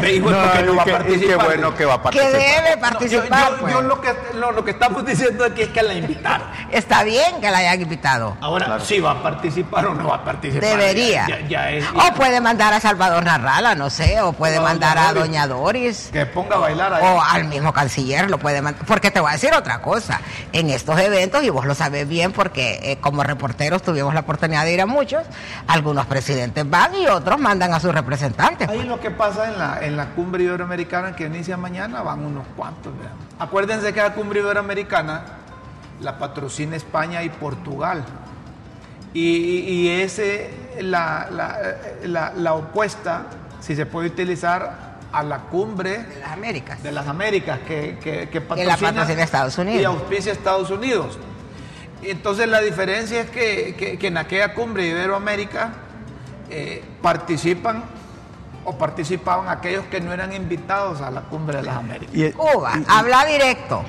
[0.00, 1.38] Me dijo, No, ¿por qué no va a participar?
[1.38, 2.32] qué bueno que va a Que participar.
[2.32, 3.50] debe No, yo, participar.
[3.52, 3.72] yo- pues.
[3.74, 6.46] yo lo, que, lo, lo que estamos diciendo aquí es que la invitaron.
[6.70, 8.36] Está bien que la hayan invitado.
[8.40, 10.68] Ahora, si va a participar o no va a participar.
[10.68, 11.26] Debería.
[11.28, 14.96] Ya, ya- ya es- O puede mandar a Salvador Narrala, no sé, o puede mandar
[14.96, 15.22] Doña a Doris.
[15.26, 16.10] Doña Doris.
[16.12, 17.04] que ponga a bailar ahí.
[17.04, 18.84] O al mismo canciller lo puede mandar.
[18.86, 20.20] Porque te voy a decir otra cosa.
[20.52, 24.64] En estos eventos, y vos lo sabés bien porque eh, como reporteros tuvimos la oportunidad
[24.64, 25.22] de ir a muchos,
[25.66, 28.68] algunos presidentes van y otros mandan a sus representantes.
[28.68, 32.46] Ahí lo que pasa en la, en la cumbre iberoamericana que inicia mañana van unos
[32.56, 32.92] cuantos.
[32.98, 33.12] vean.
[33.38, 35.22] Acuérdense que la cumbre iberoamericana
[36.00, 38.04] la patrocina España y Portugal.
[39.14, 40.50] Y, y- y ese,
[40.80, 41.58] la, la,
[42.04, 43.26] la- la opuesta,
[43.60, 46.82] si se puede utilizar, a la cumbre De las Américas.
[46.82, 49.80] de las Américas que, que, que la patrocina Estados Unidos.
[49.80, 51.18] Y auspicia Estados Unidos.
[52.02, 55.72] Y Entonces la diferencia es que, que- que en aquella cumbre de Iberoamérica
[56.50, 57.82] eh, participan
[58.64, 62.14] o participaban aquellos que no eran invitados a la cumbre de las Américas.
[62.14, 63.82] Y- Cuba, y- y- habla directo.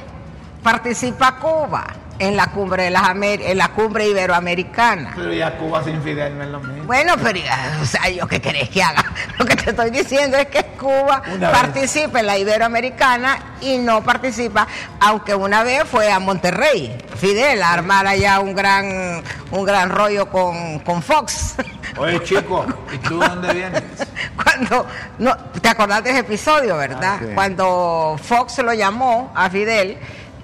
[0.64, 1.86] Participa Cuba
[2.20, 5.14] en la cumbre de las Amer- en la cumbre iberoamericana.
[5.16, 6.84] Pero ya Cuba sin Fidel no es lo mismo.
[6.84, 9.05] Bueno, pero ya, o sea, yo qué querés que haga.
[9.39, 11.57] Lo que te estoy diciendo es que Cuba Una vez.
[11.57, 14.68] participa en la iberoamericana y no participa,
[14.99, 20.30] aunque una vez fue a Monterrey, Fidel, a armar allá un gran, un gran rollo
[20.30, 21.55] con, con Fox.
[21.97, 23.82] Oye, chico, ¿y tú dónde vienes?
[24.43, 24.86] Cuando,
[25.20, 27.16] no, ¿te acordás de ese episodio, verdad?
[27.16, 27.32] Ah, sí.
[27.34, 29.97] Cuando Fox lo llamó a Fidel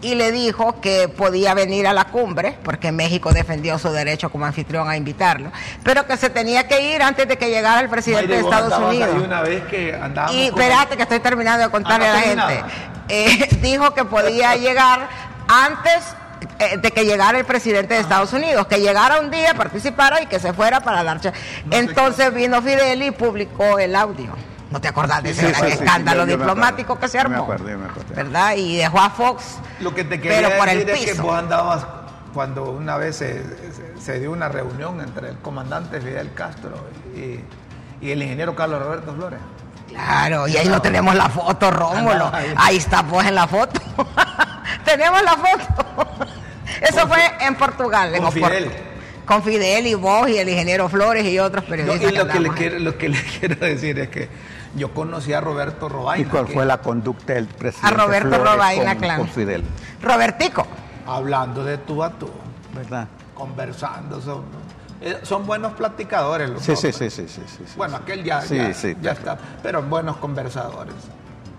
[0.06, 4.46] y le dijo que podía venir a la cumbre, porque México defendió su derecho como
[4.46, 5.52] anfitrión a invitarlo,
[5.84, 8.78] pero que se tenía que ir antes de que llegara el presidente Mayre, de Estados
[8.80, 9.24] Unidos.
[9.24, 12.20] una vez que andábamos Y con- espérate que estoy terminando de contarle Ah, a la
[12.22, 12.64] gente.
[13.10, 15.08] Eh, dijo que podía llegar
[15.48, 16.16] antes
[16.60, 20.28] eh, de que llegara el presidente de Estados Unidos, que llegara un día, participara y
[20.28, 21.20] que se fuera para dar...
[21.72, 24.34] Entonces vino Fidel y publicó el audio.
[24.76, 27.08] ¿No te acordás de ese Sí, gran sí, sí, escándalo yo- yo me diplomático que
[27.08, 27.44] se Yo me armó?
[27.46, 28.14] acuerdo, yo me acuerdo.
[28.14, 28.56] ¿Verdad?
[28.58, 31.24] Y dejó a Fox, Lo que te quería pero por el decir es que piso.
[31.24, 31.86] vos andabas
[32.34, 36.72] cuando una vez se, se- se dio una reunión entre el comandante Fidel Castro
[37.16, 37.40] y,
[38.06, 39.40] y el ingeniero Carlos Roberto Flores.
[39.88, 42.12] Claro, y ahí no tenemos la foto, Rómulo.
[42.12, 42.54] Andaba ahí.
[42.58, 43.80] Ahí está vos en la foto.
[44.84, 46.26] tenemos la foto.
[46.82, 48.30] Eso Con fue en Portugal, en.
[48.30, 48.72] Fidel.
[49.26, 52.12] Con Fidel y vos y el ingeniero Flores y otros No, periodistas.
[52.12, 52.58] y lo que, le andamos ahí.
[52.60, 54.30] quiero, lo que le quiero decir es que
[54.76, 56.28] yo conocí a Roberto Robaina.
[56.28, 59.20] ¿Y cuál fue la conducta del presidente A Roberto Flores Robaina, con, claro.
[59.22, 59.64] con Fidel?
[60.02, 60.68] Robertico.
[61.08, 62.30] Hablando de tú a tú,
[62.74, 63.08] ¿Verdad?
[63.34, 64.22] conversando.
[64.22, 64.44] Son,
[65.02, 68.24] eh, son buenos platicadores los Sí, dos, sí, sí, sí, sí, sí, sí, Bueno, aquel
[68.24, 70.96] ya, Sí, ya, sí, ya está, pero buenos conversadores.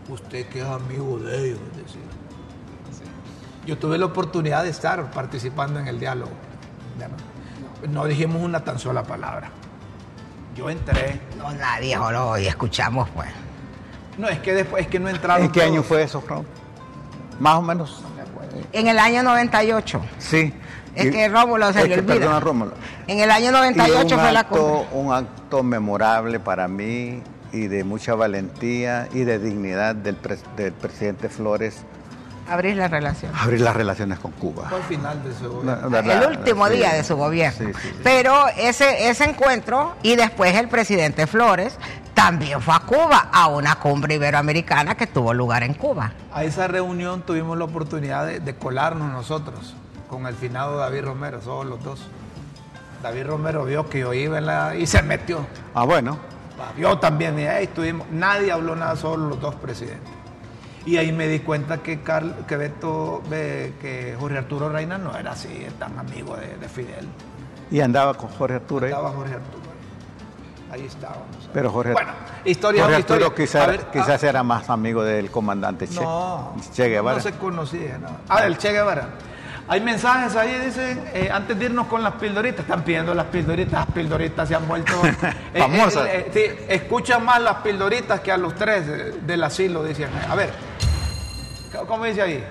[0.09, 2.01] Usted que es amigo de ellos, decía.
[3.67, 6.31] Yo tuve la oportunidad de estar participando en el diálogo.
[7.91, 9.51] No dijimos una tan sola palabra.
[10.57, 11.21] Yo entré.
[11.37, 13.29] No, nadie habló y escuchamos, pues.
[14.19, 15.45] No, es que después es que no entraron.
[15.47, 16.47] ¿En qué año fue eso, Raúl?
[17.39, 18.03] Más o menos.
[18.73, 20.01] En el año 98.
[20.19, 20.55] Sí.
[20.95, 22.15] Es Y- que Rómulo se es le que, olvida.
[22.15, 22.73] Perdona, Rómulo.
[23.07, 24.89] En el año Y 98 un fue la acto, cumbre.
[24.93, 30.17] un acto memorable para mí y de mucha valentía y de dignidad del,
[30.57, 31.83] del presidente Flores
[32.49, 33.41] abrir las relaciones.
[33.41, 34.69] Abrir las relaciones con Cuba.
[34.69, 35.99] Fue el final de su gobierno.
[35.99, 37.71] el último día de su gobierno.
[38.03, 41.79] Pero ese, ese encuentro y después el presidente Flores
[42.17, 46.13] también fue a Cuba, a una cumbre iberoamericana que tuvo lugar en Cuba.
[46.33, 49.75] A esa reunión tuvimos la oportunidad de, colarnos nosotros
[50.09, 52.01] con el finado David Romero, somos los dos.
[53.03, 54.75] David Romero vio que yo iba en la...
[54.77, 55.47] y se metió.
[55.75, 56.19] Ah, bueno.
[56.79, 60.11] Yo también, y ahí estuvimos, nadie habló nada, solo los dos presidentes.
[60.87, 65.33] Y ahí me di cuenta que, Carl, que, Beto, que Jorge Arturo Reina no era
[65.33, 67.09] así, tan amigo de, Fidel.
[67.73, 68.87] ¿Y andaba con Jorge Arturo?
[68.87, 69.67] Andaba Jorge Arturo.
[70.71, 71.27] Ahí estábamos.
[71.53, 72.13] Pero Jorge, bueno,
[72.45, 77.17] historia, Jorge Arturo quizás, quizás era más amigo del comandante che, no, che Guevara.
[77.17, 78.09] No se conocía, no.
[78.29, 79.09] Ah, del Che Guevara.
[79.69, 83.73] Hay mensajes ahí, dicen, eh, antes de irnos con las pildoritas, están pidiendo las pildoritas,
[83.73, 84.93] las pildoritas se han vuelto
[85.55, 86.07] eh, famosas.
[86.09, 90.09] Eh, sí, escuchan más las pildoritas que a los tres del asilo, dicen.
[90.29, 90.51] A ver,
[91.87, 92.45] ¿cómo dice ahí?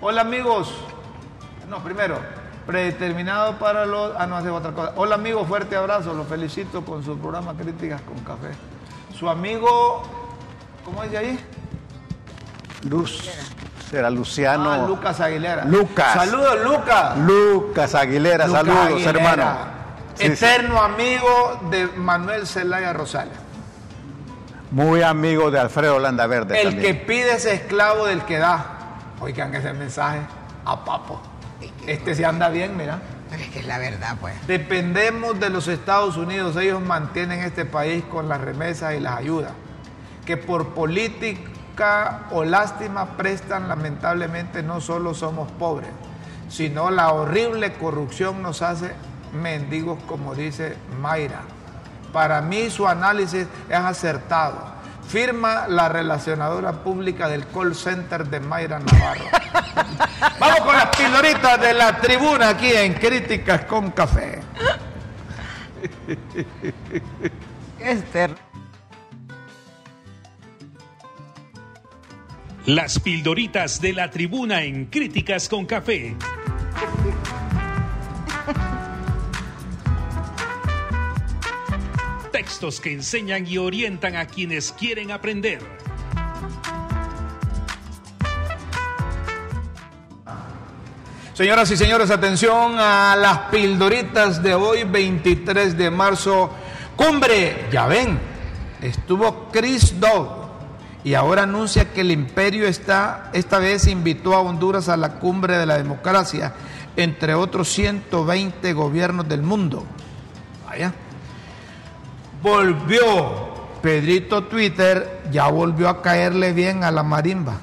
[0.00, 0.74] Hola amigos.
[1.68, 2.18] No, primero,
[2.66, 4.12] predeterminado para los...
[4.18, 4.92] Ah, no, hace otra cosa.
[4.96, 8.50] Hola amigos, fuerte abrazo, los felicito con su programa Críticas con Café.
[9.16, 10.02] Su amigo,
[10.84, 11.38] ¿cómo dice ahí?
[12.88, 13.28] Luz.
[13.90, 14.72] Será Luciano.
[14.72, 15.64] Ah, Lucas Aguilera.
[15.64, 16.14] Lucas.
[16.14, 17.18] Saludos, Lucas.
[17.18, 19.44] Lucas Aguilera, saludos, hermano.
[20.18, 23.39] Eterno amigo de Manuel Zelaya Rosales.
[24.70, 26.60] Muy amigo de Alfredo Landaverde.
[26.60, 28.96] El que pide es esclavo del que da.
[29.20, 30.20] Oigan ese mensaje
[30.64, 31.20] a Papo.
[31.86, 33.00] Este se anda bien, mira.
[33.32, 34.34] es que es la verdad, pues.
[34.46, 36.56] Dependemos de los Estados Unidos.
[36.56, 39.52] Ellos mantienen este país con las remesas y las ayudas.
[40.24, 45.88] Que por política o lástima prestan, lamentablemente no solo somos pobres,
[46.48, 48.92] sino la horrible corrupción nos hace
[49.32, 51.40] mendigos, como dice Mayra.
[52.12, 54.70] Para mí su análisis es acertado.
[55.08, 59.24] Firma la relacionadora pública del call center de Mayra Navarro.
[60.38, 64.40] Vamos con las pildoritas de la tribuna aquí en Críticas con Café.
[67.80, 68.34] Esther.
[72.66, 76.16] Las pildoritas de la tribuna en Críticas con Café.
[82.50, 85.60] Textos que enseñan y orientan a quienes quieren aprender.
[91.32, 96.50] Señoras y señores, atención a las pildoritas de hoy, 23 de marzo.
[96.96, 98.18] Cumbre, ya ven,
[98.82, 100.50] estuvo Chris Dog
[101.04, 105.56] y ahora anuncia que el imperio está, esta vez invitó a Honduras a la cumbre
[105.56, 106.52] de la democracia,
[106.96, 109.84] entre otros 120 gobiernos del mundo.
[110.66, 110.92] Vaya.
[112.42, 113.50] Volvió
[113.82, 117.54] Pedrito Twitter, ya volvió a caerle bien a la marimba.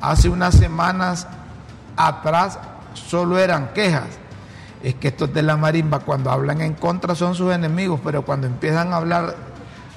[0.00, 1.26] Hace unas semanas
[1.96, 2.58] atrás
[2.94, 4.08] solo eran quejas.
[4.82, 8.46] Es que estos de la marimba cuando hablan en contra son sus enemigos, pero cuando
[8.46, 9.34] empiezan a hablar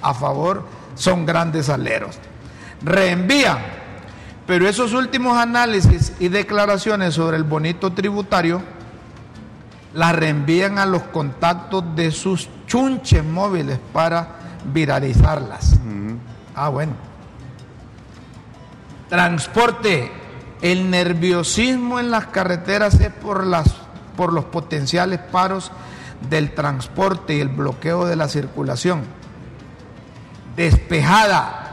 [0.01, 0.65] a favor
[0.95, 2.19] son grandes aleros
[2.81, 3.57] reenvían.
[4.47, 8.61] Pero esos últimos análisis y declaraciones sobre el bonito tributario
[9.93, 14.35] las reenvían a los contactos de sus chunches móviles para
[14.71, 15.77] viralizarlas.
[16.55, 16.93] Ah, bueno.
[19.09, 20.13] Transporte.
[20.61, 23.73] El nerviosismo en las carreteras es por, las,
[24.15, 25.71] por los potenciales paros
[26.29, 29.03] del transporte y el bloqueo de la circulación.
[30.57, 31.69] Despejada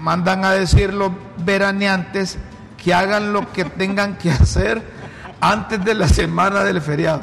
[0.00, 2.38] mandan a decir los veraneantes
[2.82, 4.82] que hagan lo que tengan que hacer
[5.40, 7.22] antes de la semana del feriado,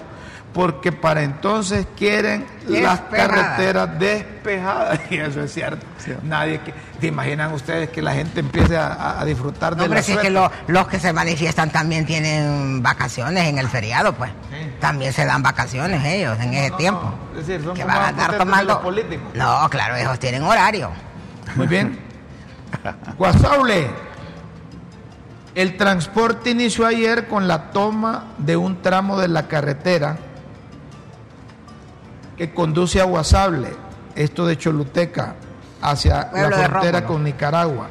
[0.53, 5.85] porque para entonces quieren las carreteras despejadas, y eso es cierto.
[6.21, 10.19] Nadie que, ¿Te imaginan ustedes que la gente empiece a, disfrutar de la si es
[10.19, 14.31] que los que se manifiestan también tienen vacaciones en el feriado, pues.
[14.79, 17.13] También se dan vacaciones ellos en ese tiempo.
[17.37, 18.81] Es decir, son que van a estar tomando.
[18.81, 19.33] Políticos.
[19.33, 20.91] No, claro, ellos tienen horario.
[21.55, 21.99] Muy bien.
[23.17, 23.89] Guasaule.
[25.55, 30.17] El transporte inició ayer con la toma de un tramo de la carretera
[32.37, 33.69] que conduce a Guasable,
[34.15, 35.35] esto de Choluteca,
[35.81, 37.87] hacia la frontera con Nicaragua,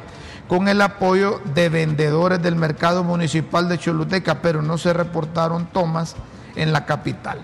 [0.47, 6.15] con el apoyo de vendedores del mercado municipal de Choluteca, pero no se reportaron tomas
[6.55, 7.39] en la capital.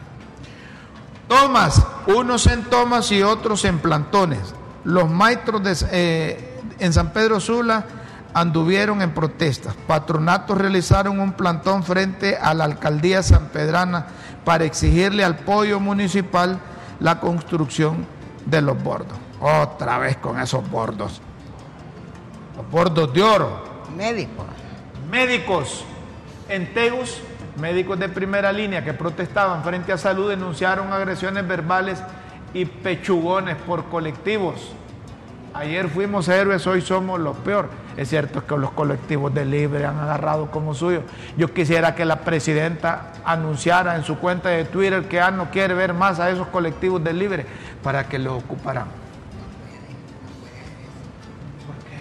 [1.27, 4.55] Tomas, unos en tomas y otros en plantones.
[4.83, 7.85] Los maestros de, eh, en San Pedro Sula
[8.33, 9.75] anduvieron en protestas.
[9.87, 14.07] Patronatos realizaron un plantón frente a la alcaldía sanpedrana
[14.43, 16.59] para exigirle al pollo municipal
[16.99, 18.05] la construcción
[18.45, 19.17] de los bordos.
[19.41, 21.21] Otra vez con esos bordos.
[22.57, 23.63] Los bordos de oro.
[23.95, 24.45] Médico.
[25.09, 25.85] Médicos
[26.49, 27.21] en Tegus,
[27.59, 32.01] médicos de primera línea que protestaban frente a salud denunciaron agresiones verbales
[32.53, 34.73] y pechugones por colectivos.
[35.53, 37.69] Ayer fuimos héroes, hoy somos los peor.
[37.97, 41.01] Es cierto que los colectivos de Libre han agarrado como suyo.
[41.37, 45.73] Yo quisiera que la presidenta anunciara en su cuenta de Twitter que ya no quiere
[45.73, 47.45] ver más a esos colectivos de Libre
[47.83, 48.85] para que lo ocuparan.
[51.65, 51.97] ¿Por qué?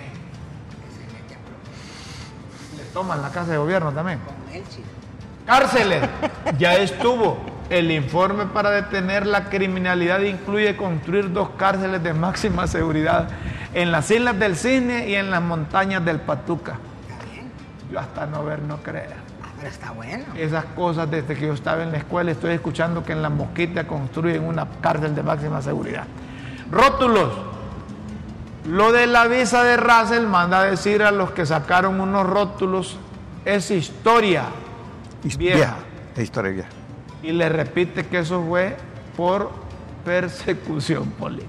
[2.76, 4.18] Le toman la casa de gobierno también.
[5.46, 6.06] Cárceles.
[6.58, 7.57] Ya estuvo.
[7.70, 13.28] El informe para detener la criminalidad incluye construir dos cárceles de máxima seguridad
[13.74, 16.78] en las islas del Cisne y en las montañas del Patuca.
[17.92, 19.10] Yo hasta no ver, no creer.
[19.42, 20.24] Ah, pero está bueno.
[20.36, 23.86] Esas cosas desde que yo estaba en la escuela estoy escuchando que en la Mosquita
[23.86, 26.04] construyen una cárcel de máxima seguridad.
[26.70, 27.32] Rótulos.
[28.66, 32.98] Lo de la visa de Russell manda a decir a los que sacaron unos rótulos
[33.44, 34.44] es historia
[35.38, 35.76] vieja.
[36.14, 36.77] Es historia vieja.
[37.22, 38.76] Y le repite que eso fue
[39.16, 39.50] por
[40.04, 41.48] persecución política.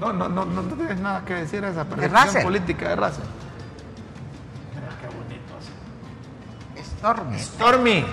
[0.00, 3.24] No, no, no, no tienes nada que decir a esa persecución política de Russell.
[4.74, 5.54] Mira qué bonito.
[6.98, 7.38] Stormy.
[7.38, 8.04] Stormy,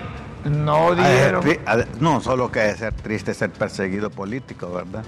[0.44, 1.44] no dieron.
[1.44, 5.04] ver, No, solo que debe ser triste ser perseguido político, ¿verdad?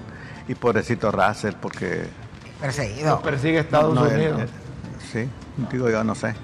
[0.48, 2.06] Y pobrecito Russell, porque.
[2.60, 3.16] Perseguido.
[3.16, 4.40] Lo persigue Estados no, Unidos.
[4.42, 4.48] él-
[5.12, 5.28] sí,
[5.70, 6.34] digo yo, no sé.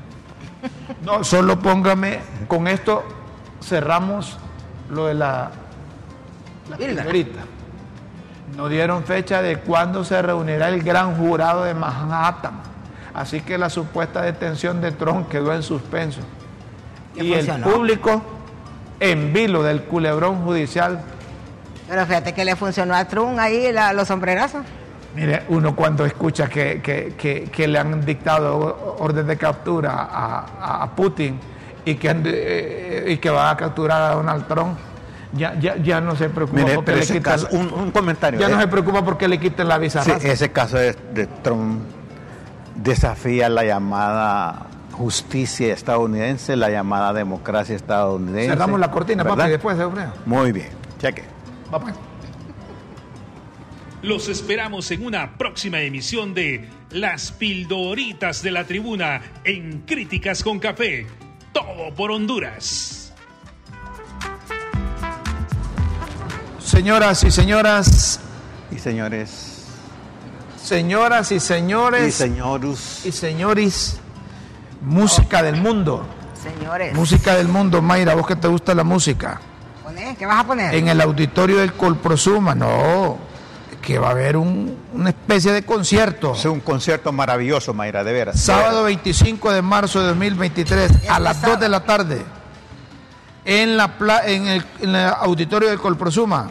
[1.03, 3.03] No, solo póngame, con esto
[3.62, 4.38] cerramos
[4.90, 5.50] lo de la,
[6.68, 7.40] la primerita.
[8.56, 12.61] No dieron fecha de cuándo se reunirá el gran jurado de Manhattan.
[13.14, 16.20] Así que la supuesta detención de Trump quedó en suspenso.
[17.14, 18.22] Y el público
[18.98, 21.00] en vilo del culebrón judicial.
[21.88, 24.62] Pero fíjate que le funcionó a Trump ahí la- los sombrerazos.
[25.14, 30.82] Mire, uno cuando escucha que, que- que- que le han dictado orden de captura a-
[30.84, 31.38] a Putin
[31.85, 34.78] y que, eh, y que va a capturar a Donald Trump,
[35.33, 37.91] ya, ya, ya no se preocupa Mire, porque pero le ese quitan, caso, un, un
[37.93, 38.41] comentario.
[38.41, 40.03] ya no eh, se preocupa porque le quiten la visa.
[40.03, 41.83] sí, ese caso de, de Trump
[42.74, 48.51] desafía la llamada justicia estadounidense, la llamada democracia estadounidense.
[48.51, 49.49] Cerramos la cortina, papi, ¿verdad?
[49.49, 50.05] y después, hombre.
[50.26, 50.68] Muy bien,
[50.99, 51.22] cheque.
[51.72, 51.95] Va, pues.
[54.03, 60.59] Los esperamos en una próxima emisión de Las Pildoritas de la Tribuna en Críticas con
[60.59, 61.07] Café.
[61.53, 63.12] Todo por Honduras.
[66.62, 68.20] Señoras y señoras,
[68.70, 69.64] Y señores,
[70.62, 73.98] señoras y señores y señorus, y señores,
[74.80, 76.07] música del mundo.
[76.40, 76.94] Señores.
[76.94, 79.40] Música del mundo, Mayra, vos que te gusta la música.
[79.82, 80.74] Poné, ¿Qué vas a poner?
[80.74, 83.18] en el auditorio del Colprosuma, no,
[83.83, 86.35] que va a haber un- una especie de concierto.
[86.35, 88.39] es un concierto maravilloso, Mayra, de veras.
[88.41, 89.03] Sábado veras.
[89.03, 91.53] 25 de marzo de 2023, a las sábado.
[91.55, 92.22] 2 de la tarde,
[93.45, 96.51] en, la pla- en, el, en el auditorio del Colprosuma.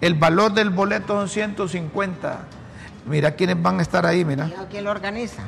[0.00, 2.38] El valor del boleto son 150.
[3.06, 4.50] Mira quiénes van a estar ahí, mira.
[4.70, 5.42] ¿Quién lo organiza?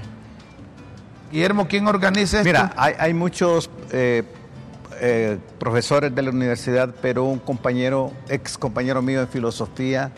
[1.33, 2.45] Guillermo, ¿quién organiza esto?
[2.49, 4.23] Mira, hay, hay muchos eh,
[5.01, 10.13] eh, profesores de la universidad, pero un compañero, ex compañero mío de filosofía,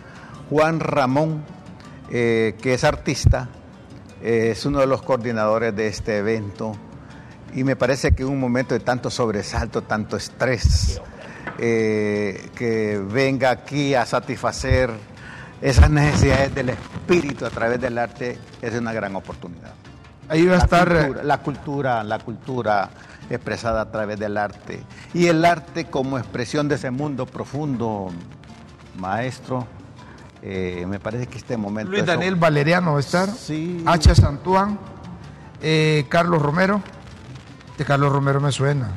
[0.51, 1.45] Juan Ramón,
[2.11, 3.49] eh, que es artista,
[4.23, 6.73] eh, es uno de los coordinadores de este evento.
[7.55, 11.01] Y me parece que en un momento de tanto sobresalto, tanto estrés,
[11.59, 14.91] eh, que venga aquí a satisfacer
[15.61, 19.73] esas necesidades del espíritu a través del arte, es una gran oportunidad
[20.29, 20.89] ahí va a la estar...
[20.89, 22.91] cultura, la cultura, la cultura
[23.31, 24.83] expresada a través del arte.
[25.15, 28.11] Y el arte como expresión de ese mundo profundo,
[28.97, 29.67] maestro,
[30.43, 31.91] eh, me parece que este momento...
[31.91, 33.28] Luis eso- Daniel Valeriano va a estar.
[33.28, 33.82] Sí.
[33.86, 34.14] H.
[34.14, 34.78] Santuán.
[35.61, 36.80] eh, Carlos Romero.
[37.76, 38.91] De Carlos Romero me suena.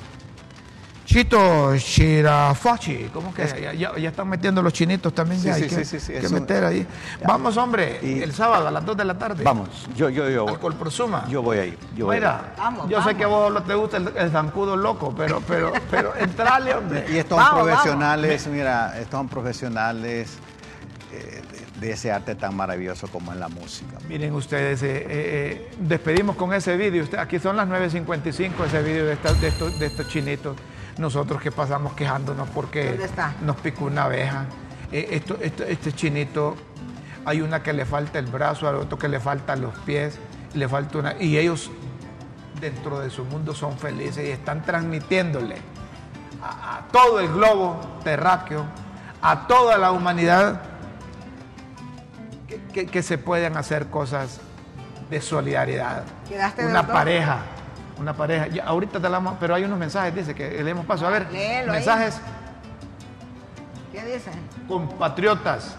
[1.05, 3.09] Chito Shirafachi.
[3.13, 3.45] ¿Cómo que?
[3.61, 5.41] Ya, ya- ya están metiendo los chinitos también.
[5.41, 6.87] Sí, ya, sí, hay que, sí, sí, sí, que es un- meter ahí.
[7.27, 7.99] Vamos, hombre.
[8.01, 9.43] Y- el sábado a las 2 de la tarde.
[9.43, 11.25] Vamos, yo, yo, yo, Al Colprosuma.
[11.27, 11.77] yo voy a ir.
[11.97, 12.23] Yo voy a ir.
[12.23, 15.41] Mira, Vamos, yo sé que a vos no te gusta el, el zancudo loco, pero,
[15.45, 17.05] pero, pero entrale, hombre.
[17.11, 20.37] Y estos Vamos, profesionales, mira, estos son profesionales
[21.82, 23.97] de, ese arte tan maravilloso como es la música.
[24.07, 27.03] Miren ustedes, eh, eh, eh, despedimos con ese vídeo.
[27.19, 30.55] Aquí son las 9.55 ese vídeo de, esta- de estos, de estos chinitos.
[30.97, 32.97] Nosotros que pasamos quejándonos porque
[33.41, 34.45] nos picó una abeja.
[34.91, 36.55] Eh, esto, esto- este chinito,
[37.25, 40.19] hay una que le falta el brazo, al otro que le faltan los pies,
[40.53, 41.15] le falta una...
[41.21, 41.71] Y ellos
[42.59, 45.55] dentro de su mundo son felices y están transmitiéndole
[46.43, 48.65] a, a todo el globo terráqueo,
[49.21, 50.61] a toda la humanidad,
[52.72, 54.39] que se pueden hacer cosas
[55.09, 56.03] de solidaridad.
[56.28, 57.39] Quedaste Una pareja,
[57.99, 58.47] una pareja.
[58.47, 61.05] Ya, ahorita te la vamos, pero hay unos mensajes, dice que leemos paso.
[61.05, 61.78] A ver, Léelo ahí.
[61.80, 62.19] mensajes
[63.91, 64.34] ¿Qué dicen?
[64.67, 65.76] compatriotas.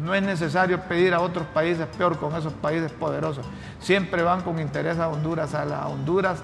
[0.00, 3.44] No es necesario pedir a otros países peor con esos países poderosos.
[3.80, 6.38] Siempre van con interés a Honduras, a las Honduras,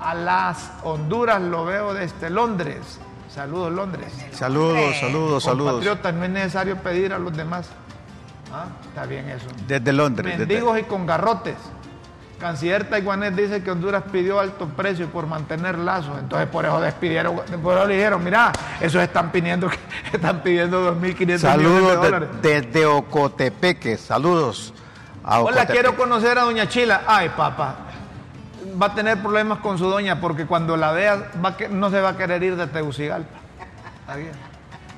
[0.00, 3.00] a las Honduras lo veo desde Londres.
[3.28, 4.12] Saludos Londres.
[4.30, 5.72] Saludos, saludos, saludos.
[5.72, 7.68] Compatriotas, no es necesario pedir a los demás.
[8.52, 9.46] Ah, Está bien eso.
[9.66, 10.36] Desde Londres.
[10.38, 11.56] desde- Mendigos y con garrotes.
[12.38, 17.36] Canciller taiwanés dice que Honduras pidió alto precio por mantener lazos, entonces por eso despidieron,
[17.62, 18.50] por eso le dijeron, mira,
[18.80, 19.70] esos están pidiendo,
[20.12, 22.28] están pidiendo 2.500 millones de Saludos dólares.
[22.42, 23.96] de- desde Ocotepeque.
[23.96, 24.74] Saludos
[25.22, 27.02] a Hola, quiero conocer a Doña Chila.
[27.06, 27.76] Ay, papá,
[28.80, 31.90] va a tener problemas con su doña porque cuando la vea va a que- no
[31.90, 33.38] se va a querer ir de Tegucigalpa.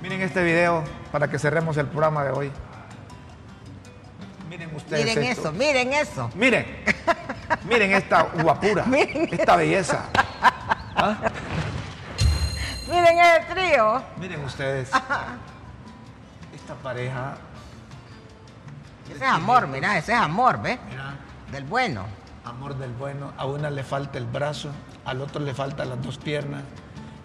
[0.00, 0.82] Miren este video
[1.12, 2.50] para que cerremos el programa de hoy.
[4.54, 5.40] Miren ustedes Miren esto.
[5.48, 6.30] eso, miren eso.
[6.36, 6.64] Miren,
[7.68, 10.04] miren esta guapura, Miren esta belleza.
[10.94, 11.16] ¿Ah?
[12.88, 14.00] Miren el trío.
[14.16, 14.90] Miren ustedes,
[16.54, 17.34] esta pareja,
[19.12, 20.78] Ese es amor, mira, ese es amor, ¿ves?
[20.88, 21.14] mira,
[21.50, 22.04] Del bueno.
[22.44, 24.70] amor del bueno, a una le falta el brazo,
[25.04, 26.62] al otro le faltan las dos piernas,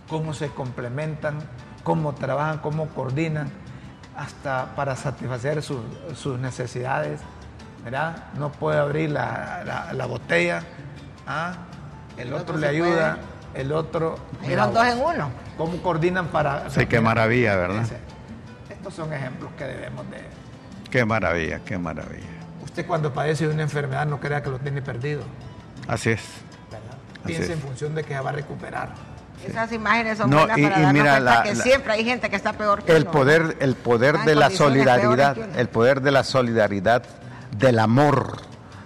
[0.08, 1.38] cómo se complementan,
[1.84, 3.52] cómo trabajan, cómo coordinan,
[4.20, 5.80] hasta para satisfacer sus,
[6.16, 7.22] sus necesidades,
[7.86, 8.26] ¿verdad?
[8.38, 10.62] No puede abrir la, la- la botella,
[11.26, 11.54] ¿ah?
[12.18, 13.18] el, otro, otro le ayuda,
[13.54, 14.18] el otro...
[14.58, 15.30] Van dos en uno.
[15.58, 16.70] ¿Cómo coordinan para...?
[16.70, 17.84] Sí, qué maravilla, ¿verdad?
[17.84, 18.00] Ese-
[18.74, 20.18] Estos son ejemplos que debemos de...
[20.92, 22.26] Qué maravilla, qué maravilla.
[22.62, 25.22] Usted cuando padece de una enfermedad no crea que lo tiene perdido,
[25.88, 26.22] Así es.
[26.70, 26.88] ¿verdad?
[27.24, 28.90] Así Piensa en función de que se va a recuperar.
[29.46, 31.94] Esas imágenes son No, buenas y- para y darnos mira, cuenta la- que la- siempre
[31.94, 33.12] hay gente que está peor que El uno.
[33.12, 37.04] poder, el poder de la solidaridad, el poder de la solidaridad,
[37.58, 38.38] del amor,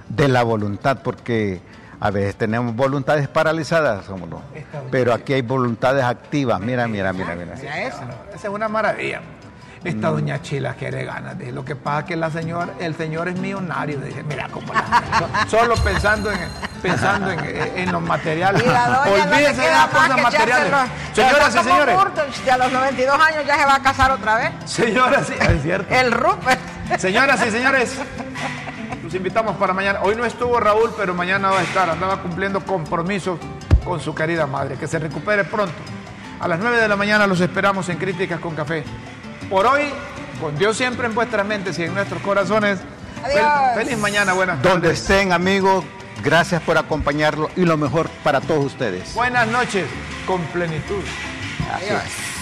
[0.10, 1.62] de la voluntad, porque
[2.00, 4.06] a veces tenemos voluntades paralizadas,
[4.92, 6.60] pero aquí hay voluntades activas.
[6.60, 7.56] Mira, mira, mira, mira.
[7.56, 8.00] Mira eso.
[8.34, 9.22] Esa es una maravilla.
[9.84, 10.14] Esta Mm.
[10.14, 11.38] doña Chila quiere ganas.
[11.38, 11.52] Dije.
[11.52, 14.00] Lo que pasa es que la señora, el señor es millonario.
[14.00, 16.40] Dije, mira cómo la- Solo pensando en,
[16.82, 17.40] pensando en,
[17.78, 18.64] en los materiales.
[18.64, 20.74] Olvídese de las cosas materiales.
[21.14, 21.98] Señoras y señores.
[22.46, 24.52] De a los 92 años ya se va a casar otra vez.
[24.66, 25.94] Señoras y es cierto.
[25.94, 26.60] El Rupert.
[26.98, 27.96] Señoras y señores,
[29.04, 30.00] los invitamos para mañana.
[30.04, 31.90] Hoy no estuvo Raúl, pero mañana va a estar.
[31.90, 33.40] Andaba cumpliendo compromisos
[33.84, 34.76] con su querida madre.
[34.78, 35.76] Que se recupere pronto.
[36.40, 38.84] A las 9 de la mañana los esperamos en Críticas con Café.
[39.54, 39.84] Por hoy,
[40.42, 42.80] con Dios siempre en vuestras mentes y en nuestros corazones.
[43.24, 43.40] Adiós.
[43.40, 45.02] Fel- feliz mañana, buenas Donde tardes.
[45.02, 45.86] estén, amigos,
[46.24, 49.14] gracias por acompañarlo y lo mejor para todos ustedes.
[49.14, 49.86] Buenas noches,
[50.26, 51.04] con plenitud.
[51.72, 52.33] Así es.